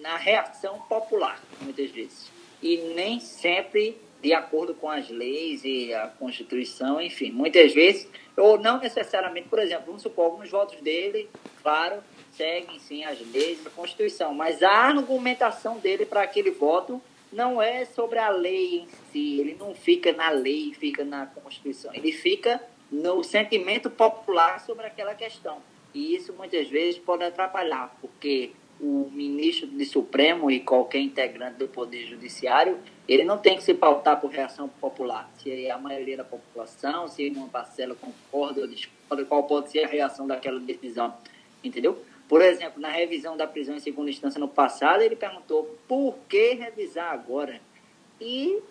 [0.00, 2.30] na reação popular, muitas vezes.
[2.60, 8.58] E nem sempre de acordo com as leis e a Constituição, enfim, muitas vezes, ou
[8.58, 11.28] não necessariamente, por exemplo, vamos supor, alguns votos dele,
[11.62, 12.02] claro,
[12.36, 17.00] seguem sim as leis, a Constituição, mas a argumentação dele para aquele voto
[17.32, 21.92] não é sobre a lei em si, ele não fica na lei, fica na Constituição,
[21.92, 25.58] ele fica no sentimento popular sobre aquela questão.
[25.92, 31.68] E isso muitas vezes pode atrapalhar, porque o ministro do Supremo e qualquer integrante do
[31.68, 32.78] Poder Judiciário,
[33.08, 35.30] ele não tem que se pautar por reação popular.
[35.38, 39.88] Se a maioria da população, se uma parcela concorda ou discorda, qual pode ser a
[39.88, 41.14] reação daquela decisão,
[41.62, 42.02] entendeu?
[42.28, 46.54] Por exemplo, na revisão da prisão em segunda instância no passado, ele perguntou por que
[46.54, 47.60] revisar agora?
[48.20, 48.62] E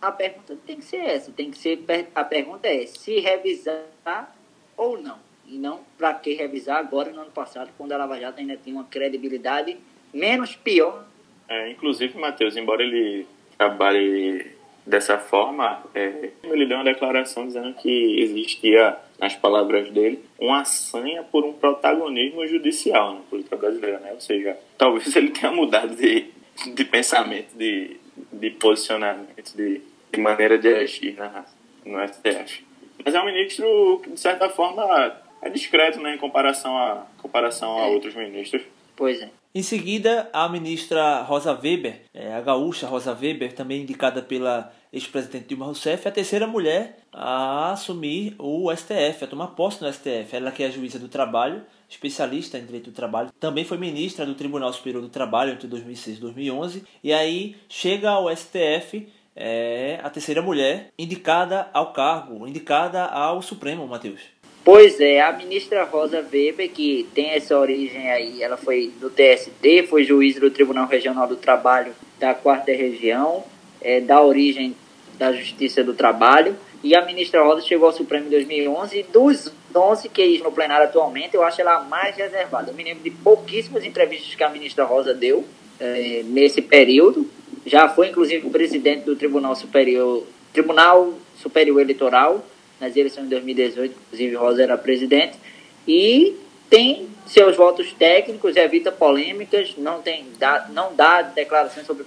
[0.00, 1.84] a pergunta tem que ser essa, tem que ser
[2.14, 4.34] a pergunta é se revisar
[4.76, 5.18] ou não.
[5.46, 8.74] E não para que revisar agora no ano passado, quando a Lava Jato ainda tinha
[8.74, 9.76] uma credibilidade
[10.12, 11.06] menos pior.
[11.48, 13.26] É, inclusive, Matheus, embora ele
[13.56, 14.55] trabalhe
[14.86, 21.22] dessa forma, é, ele deu uma declaração dizendo que existia nas palavras dele, uma sanha
[21.24, 24.12] por um protagonismo judicial na política brasileira, né?
[24.12, 26.26] Ou seja, talvez ele tenha mudado de,
[26.74, 27.96] de pensamento, de,
[28.32, 29.80] de posicionamento, de,
[30.12, 31.44] de maneira de agir na,
[31.84, 32.64] no STF.
[33.04, 37.78] Mas é um ministro que, de certa forma, é discreto né, em comparação a, comparação
[37.78, 38.62] a outros ministros.
[38.94, 39.30] Pois é.
[39.56, 45.46] Em seguida, a ministra Rosa Weber, é, a gaúcha Rosa Weber, também indicada pela ex-presidente
[45.48, 50.36] Dilma Rousseff, é a terceira mulher a assumir o STF, a tomar posse no STF.
[50.36, 54.26] Ela que é a juíza do trabalho, especialista em direito do trabalho, também foi ministra
[54.26, 60.00] do Tribunal Superior do Trabalho entre 2006 e 2011, e aí chega ao STF é,
[60.02, 64.20] a terceira mulher indicada ao cargo, indicada ao Supremo, Matheus.
[64.66, 69.86] Pois é, a ministra Rosa Weber, que tem essa origem aí, ela foi do TST,
[69.88, 73.44] foi juiz do Tribunal Regional do Trabalho da Quarta Região,
[73.80, 74.74] é, da origem
[75.16, 79.52] da Justiça do Trabalho, e a ministra Rosa chegou ao Supremo em 2011, e dos
[79.72, 82.72] 11 QIs no plenário atualmente, eu acho ela a mais reservada.
[82.72, 85.44] Eu me lembro de pouquíssimas entrevistas que a ministra Rosa deu
[85.78, 87.30] é, nesse período,
[87.64, 92.44] já foi inclusive presidente do Tribunal Superior, Tribunal Superior Eleitoral,
[92.80, 95.38] nas eleições de 2018, inclusive Rosa era presidente,
[95.86, 96.36] e
[96.68, 102.04] tem seus votos técnicos, evita polêmicas, não, tem, dá, não dá declarações sobre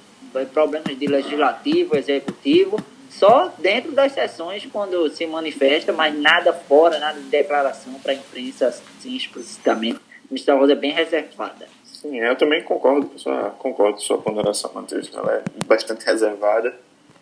[0.53, 2.77] problemas de legislativo, executivo,
[3.09, 8.15] só dentro das sessões quando se manifesta, mas nada fora, nada de declaração para a
[8.15, 9.97] imprensa assim explicitamente.
[9.97, 11.67] A ministra Rosa é bem reservada.
[11.83, 15.11] Sim, eu também concordo com sua, concordo com sua ponderação, Matheus.
[15.13, 16.73] Ela é bastante reservada.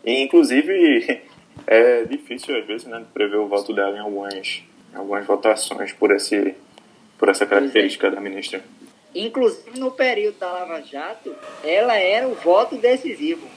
[0.06, 1.22] E, inclusive,
[1.66, 4.62] é difícil, às vezes, né, prever o voto dela em algumas,
[4.94, 6.56] em algumas votações por, esse,
[7.18, 8.64] por essa característica da ministra.
[9.16, 11.34] Inclusive, no período da Lava Jato,
[11.64, 13.48] ela era o voto decisivo.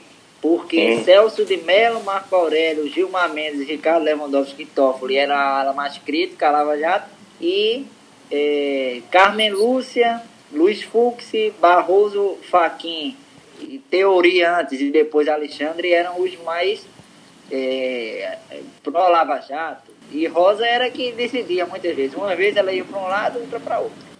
[0.41, 1.03] Porque.
[1.03, 5.99] Celso de Mello, Marco Aurélio, Gilmar Mendes, Ricardo Lewandowski e Toffoli era a ala mais
[5.99, 7.09] crítica, a Lava Jato.
[7.39, 7.85] E
[8.31, 10.21] é, Carmen Lúcia,
[10.51, 13.15] Luiz Fux, Barroso, Faquin,
[13.89, 16.83] Teoria antes e depois Alexandre eram os mais
[17.51, 18.37] é,
[18.83, 22.15] pró-Lava Jato, E Rosa era que decidia muitas vezes.
[22.15, 24.11] Uma vez ela ia para um lado, outra para outro.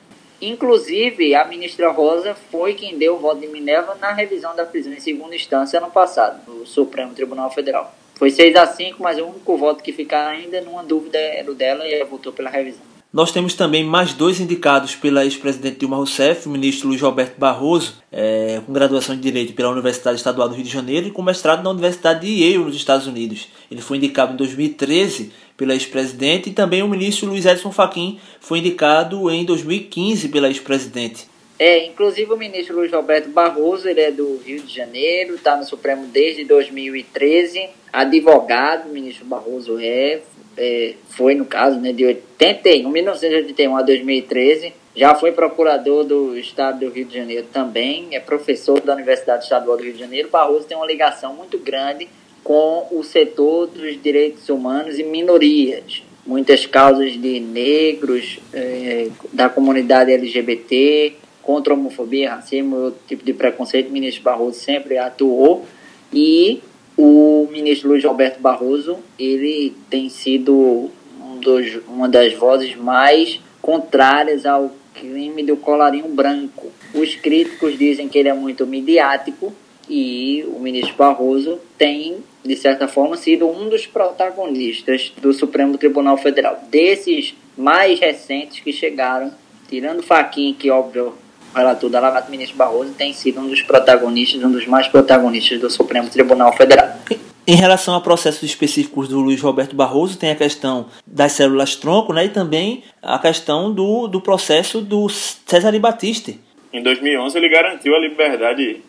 [0.41, 4.91] Inclusive, a ministra Rosa foi quem deu o voto de Minerva na revisão da prisão
[4.91, 7.93] em segunda instância ano passado, no Supremo Tribunal Federal.
[8.15, 11.55] Foi 6 a 5, mas o único voto que fica ainda numa dúvida era o
[11.55, 12.91] dela e ela votou pela revisão.
[13.14, 18.01] Nós temos também mais dois indicados pela ex-presidente Dilma Rousseff, o ministro Luiz Roberto Barroso,
[18.09, 21.62] é, com graduação de Direito pela Universidade Estadual do Rio de Janeiro e com mestrado
[21.62, 23.49] na Universidade de Yale, nos Estados Unidos.
[23.70, 28.59] Ele foi indicado em 2013 pela ex-presidente e também o ministro Luiz Edson Fachin foi
[28.59, 31.30] indicado em 2015 pela ex-presidente.
[31.59, 35.66] É, inclusive o ministro Luiz Roberto Barroso, ele é do Rio de Janeiro, está no
[35.66, 40.22] Supremo desde 2013, advogado, o ministro Barroso é,
[40.58, 46.86] é, foi no caso, né, de 81, 1981 a 2013, já foi procurador do Estado
[46.86, 50.30] do Rio de Janeiro também, é professor da Universidade Estadual do Rio de Janeiro.
[50.30, 52.10] Barroso tem uma ligação muito grande
[52.43, 56.04] com o setor dos direitos humanos e minorias.
[56.26, 63.34] Muitas causas de negros, é, da comunidade LGBT, contra a homofobia, racismo outro tipo de
[63.34, 65.66] preconceito, o ministro Barroso sempre atuou.
[66.14, 66.62] E
[66.98, 70.89] o ministro Luiz Roberto Barroso, ele tem sido
[71.20, 76.72] um dos, uma das vozes mais contrárias ao crime do colarinho branco.
[76.94, 79.54] Os críticos dizem que ele é muito midiático
[79.89, 86.18] e o ministro Barroso tem, de certa forma, sido um dos protagonistas do Supremo Tribunal
[86.18, 86.60] Federal.
[86.70, 89.32] Desses mais recentes que chegaram,
[89.70, 91.14] tirando Faquin, que óbvio
[91.54, 95.60] relator da Lava Jato, ministro Barroso, tem sido um dos protagonistas, um dos mais protagonistas
[95.60, 96.97] do Supremo Tribunal Federal.
[97.45, 102.14] Em relação a processos específicos do Luiz Roberto Barroso, tem a questão das células tronco
[102.14, 106.34] né, e também a questão do, do processo do César Batista.
[106.72, 108.82] Em 2011, ele garantiu a liberdade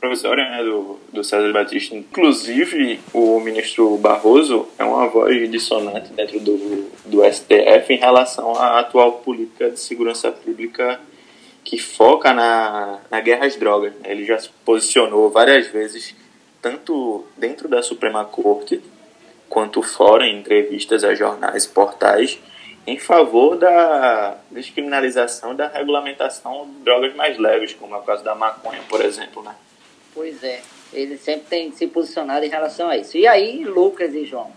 [0.00, 1.94] provisória né, do, do César Batista.
[1.94, 8.80] Inclusive, o ministro Barroso é uma voz dissonante dentro do, do STF em relação à
[8.80, 10.98] atual política de segurança pública
[11.68, 13.92] que foca na, na guerra às drogas.
[14.02, 16.14] Ele já se posicionou várias vezes,
[16.62, 18.82] tanto dentro da Suprema Corte,
[19.50, 22.38] quanto fora, em entrevistas a jornais e portais,
[22.86, 28.34] em favor da descriminalização da regulamentação de drogas mais leves, como é o caso da
[28.34, 29.42] maconha, por exemplo.
[29.42, 29.54] Né?
[30.14, 33.18] Pois é, ele sempre tem se posicionado em relação a isso.
[33.18, 34.50] E aí, Lucas e João,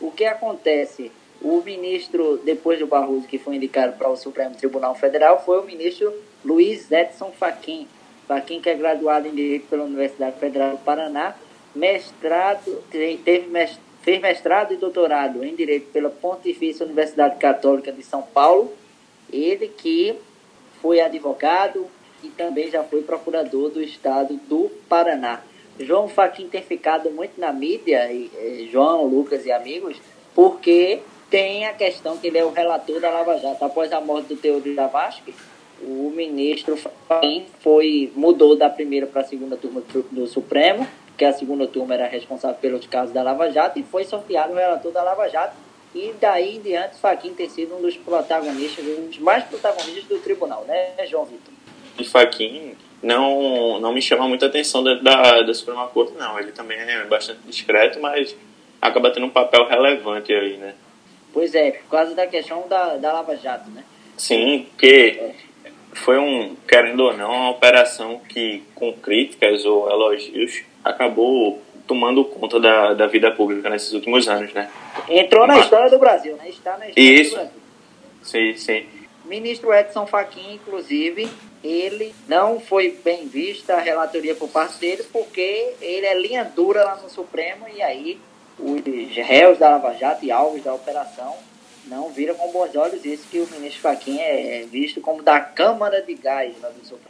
[0.00, 1.12] o que acontece?
[1.40, 5.62] O ministro, depois do Barroso, que foi indicado para o Supremo Tribunal Federal, foi o
[5.62, 6.12] ministro
[6.44, 7.86] Luiz Edson Fachin.
[8.26, 11.34] Fachin, que é graduado em Direito pela Universidade Federal do Paraná,
[11.74, 13.46] mestrado, teve
[14.02, 18.72] fez mestrado e doutorado em Direito pela Pontifícia Universidade Católica de São Paulo.
[19.32, 20.16] Ele que
[20.80, 21.86] foi advogado
[22.22, 25.42] e também já foi procurador do Estado do Paraná.
[25.78, 30.00] João Fachin tem ficado muito na mídia, e, e, João, Lucas e amigos,
[30.34, 33.64] porque tem a questão que ele é o relator da Lava Jato.
[33.64, 35.34] Após a morte do Teodoro Zavascki,
[35.82, 36.78] o ministro
[37.60, 42.06] foi mudou da primeira para a segunda turma do Supremo, que a segunda turma era
[42.06, 45.56] responsável pelos casos da Lava Jato, e foi sorteado o relator da Lava Jato.
[45.94, 50.18] E daí em diante, Faquin tem sido um dos protagonistas, um dos mais protagonistas do
[50.18, 51.54] tribunal, né, João Vitor?
[51.98, 56.38] O Faquin não, não me chama muita atenção da, da, da Suprema Corte, não.
[56.38, 58.36] Ele também é bastante discreto, mas
[58.80, 60.74] acaba tendo um papel relevante aí, né?
[61.32, 63.84] Pois é, por causa da questão da, da Lava Jato, né?
[64.18, 65.34] Sim, porque é
[65.96, 72.58] foi um, querendo ou não, uma operação que, com críticas ou elogios, acabou tomando conta
[72.58, 74.70] da, da vida pública nesses últimos anos, né?
[75.08, 76.48] Entrou na história do Brasil, né?
[76.48, 77.30] Está na história Isso.
[77.30, 77.60] do Brasil.
[78.22, 78.86] Sim, sim.
[79.24, 81.28] Ministro Edson Fachin, inclusive,
[81.62, 86.84] ele não foi bem visto a relatoria por parte dele, porque ele é linha dura
[86.84, 88.18] lá no Supremo, e aí
[88.58, 91.36] os réus da Lava Jato e alvos da operação
[91.86, 96.02] não vira com bons olhos isso que o ministro Fachin é, visto como da Câmara
[96.02, 96.54] de Gás.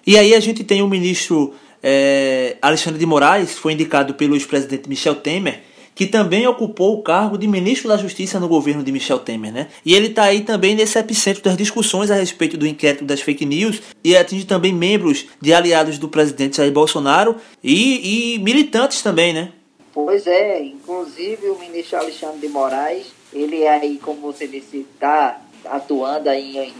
[0.07, 4.89] E aí a gente tem o ministro é, Alexandre de Moraes, foi indicado pelo ex-presidente
[4.89, 5.63] Michel Temer,
[5.95, 9.69] que também ocupou o cargo de ministro da Justiça no governo de Michel Temer, né?
[9.83, 13.47] E ele está aí também nesse epicentro das discussões a respeito do inquérito das fake
[13.47, 19.33] news e atinge também membros de aliados do presidente Jair Bolsonaro e, e militantes também,
[19.33, 19.53] né?
[19.95, 25.41] Pois é, inclusive o ministro Alexandre de Moraes ele é aí, como você disse, está
[25.65, 26.75] atuando aí em,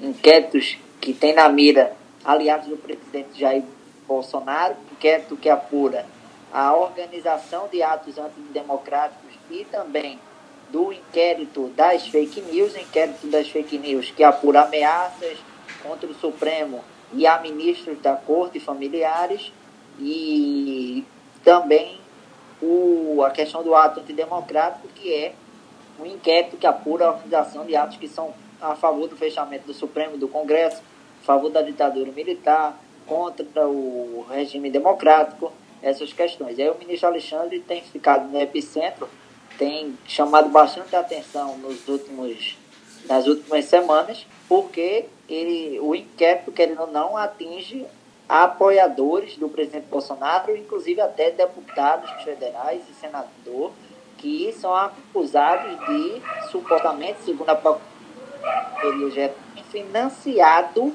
[0.00, 3.62] em inquéritos que tem na mira aliados do presidente Jair
[4.06, 6.06] Bolsonaro, inquérito que apura
[6.52, 10.18] a organização de atos antidemocráticos e também
[10.70, 15.38] do inquérito das fake news, inquérito das fake news que apura ameaças
[15.82, 16.82] contra o Supremo
[17.12, 19.52] e a ministros da corte familiares
[19.98, 21.04] e
[21.44, 21.98] também
[22.60, 25.34] o, a questão do ato antidemocrático que é
[26.00, 29.74] um inquérito que apura a organização de atos que são a favor do fechamento do
[29.74, 30.82] Supremo do Congresso,
[31.22, 36.58] a favor da ditadura militar, contra o regime democrático, essas questões.
[36.58, 39.08] E aí o ministro Alexandre tem ficado no epicentro,
[39.58, 42.56] tem chamado bastante atenção nos últimos,
[43.06, 47.86] nas últimas semanas, porque ele, o inquérito, querendo ou não, atinge
[48.26, 53.70] apoiadores do presidente Bolsonaro, inclusive até deputados federais e senador,
[54.24, 59.34] que são acusados de, supostamente, segundo a Procuradoria
[59.70, 60.94] financiado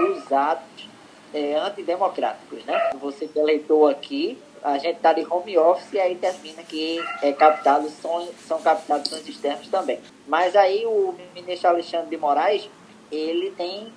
[0.00, 0.88] os atos
[1.32, 2.90] é, antidemocráticos, né?
[3.00, 7.32] Você que eleitor aqui, a gente está de home office e aí termina que é
[7.32, 10.00] captado, são, são captados sons externos também.
[10.26, 12.68] Mas aí o ministro Alexandre de Moraes,
[13.12, 13.92] ele tem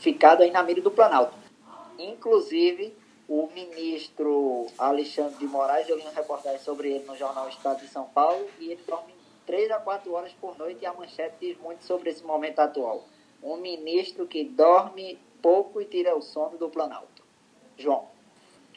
[0.00, 1.34] ficado aí na mira do Planalto.
[1.98, 2.94] Inclusive,
[3.28, 7.88] o ministro Alexandre de Moraes, eu li uma reportagem sobre ele no jornal Estado de
[7.88, 9.12] São Paulo, e ele dorme
[9.46, 13.06] 3 a 4 horas por noite e a manchete diz muito sobre esse momento atual.
[13.42, 17.22] Um ministro que dorme pouco e tira o sono do Planalto.
[17.76, 18.06] João.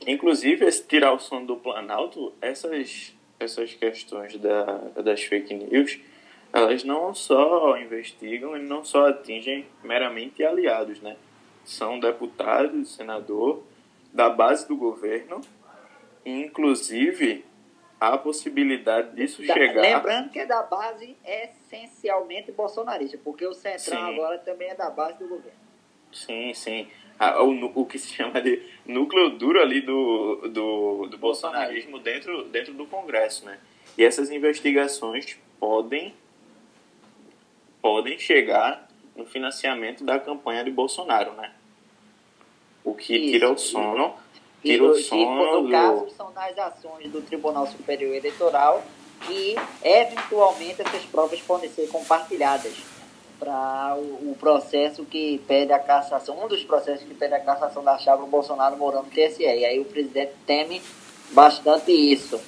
[0.06, 4.64] Inclusive, esse tirar o sono do Planalto, essas, essas questões da,
[5.04, 6.00] das fake news,
[6.52, 11.16] elas não só investigam e não só atingem meramente aliados, né?
[11.64, 13.64] São deputados, senador,
[14.16, 15.42] da base do governo,
[16.26, 17.44] inclusive
[18.00, 19.82] a possibilidade disso da, chegar.
[19.82, 24.14] Lembrando que é da base essencialmente bolsonarista, porque o Centrão sim.
[24.14, 25.60] agora também é da base do governo.
[26.14, 26.88] Sim, sim.
[27.20, 32.46] Ah, o, o que se chama de núcleo duro ali do, do, do bolsonarismo dentro,
[32.46, 33.60] dentro do Congresso, né?
[33.98, 36.14] E essas investigações podem,
[37.82, 41.54] podem chegar no financiamento da campanha de Bolsonaro, né?
[42.86, 43.32] O que Isso.
[43.32, 44.14] tira o sono
[44.66, 45.62] tira o sono.
[45.62, 48.84] no caso, são nas ações do Tribunal Superior Eleitoral
[49.30, 52.74] e, eventualmente, essas provas podem ser compartilhadas
[53.40, 57.84] para o, o, processo que pede a cassação, um dos processos que pede a cassação
[57.84, 59.44] da chave Bolsonaro morando no TSE.
[59.44, 60.82] E aí o presidente teme
[61.32, 62.40] bastante isso.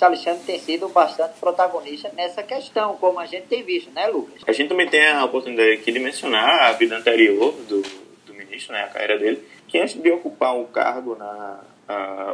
[0.00, 4.42] O Alexandre tem sido bastante protagonista nessa questão, como a gente tem visto, né, Lucas?
[4.46, 7.82] A gente também tem a oportunidade aqui de mencionar a vida anterior do,
[8.26, 11.58] do ministro, né, a carreira dele que antes de ocupar o cargo na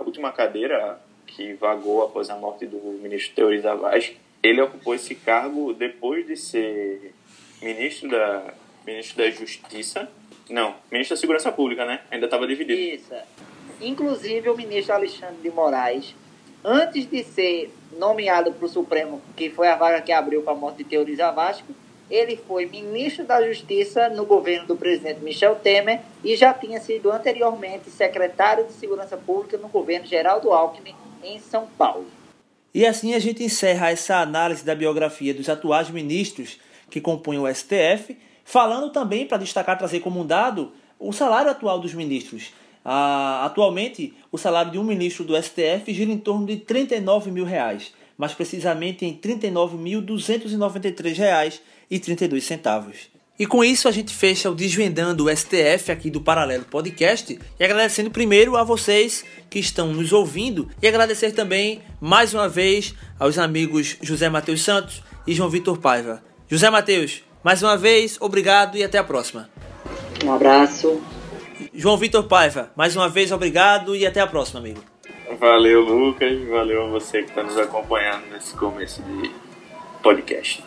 [0.04, 5.72] última cadeira que vagou após a morte do ministro Teori Zavascki, ele ocupou esse cargo
[5.72, 7.14] depois de ser
[7.62, 8.42] ministro da,
[8.84, 10.10] ministro da Justiça,
[10.50, 12.00] não, ministro da Segurança Pública, né?
[12.10, 12.80] Ainda estava dividido.
[12.80, 13.14] Isso.
[13.80, 16.16] Inclusive o ministro Alexandre de Moraes,
[16.64, 20.56] antes de ser nomeado para o Supremo, que foi a vaga que abriu para a
[20.56, 21.72] morte de Teori Zavascki,
[22.10, 27.10] ele foi ministro da Justiça no governo do presidente Michel Temer e já tinha sido
[27.10, 32.06] anteriormente secretário de Segurança Pública no governo Geraldo Alckmin em São Paulo.
[32.74, 36.58] E assim a gente encerra essa análise da biografia dos atuais ministros
[36.90, 41.78] que compõem o STF, falando também, para destacar, trazer como um dado, o salário atual
[41.78, 42.52] dos ministros.
[42.84, 47.44] Ah, atualmente, o salário de um ministro do STF gira em torno de 39 mil
[47.44, 51.60] reais, mais precisamente em R$ 39.293 e 32 centavos.
[53.38, 57.64] E com isso a gente fecha o Desvendando o STF aqui do Paralelo Podcast e
[57.64, 63.38] agradecendo primeiro a vocês que estão nos ouvindo e agradecer também mais uma vez aos
[63.38, 66.20] amigos José Matheus Santos e João Vitor Paiva.
[66.48, 69.48] José Matheus, mais uma vez, obrigado e até a próxima.
[70.24, 71.00] Um abraço.
[71.72, 74.82] João Vitor Paiva, mais uma vez, obrigado e até a próxima, amigo.
[75.38, 76.42] Valeu, Lucas.
[76.48, 79.30] Valeu a você que está nos acompanhando nesse começo de
[80.02, 80.64] podcast.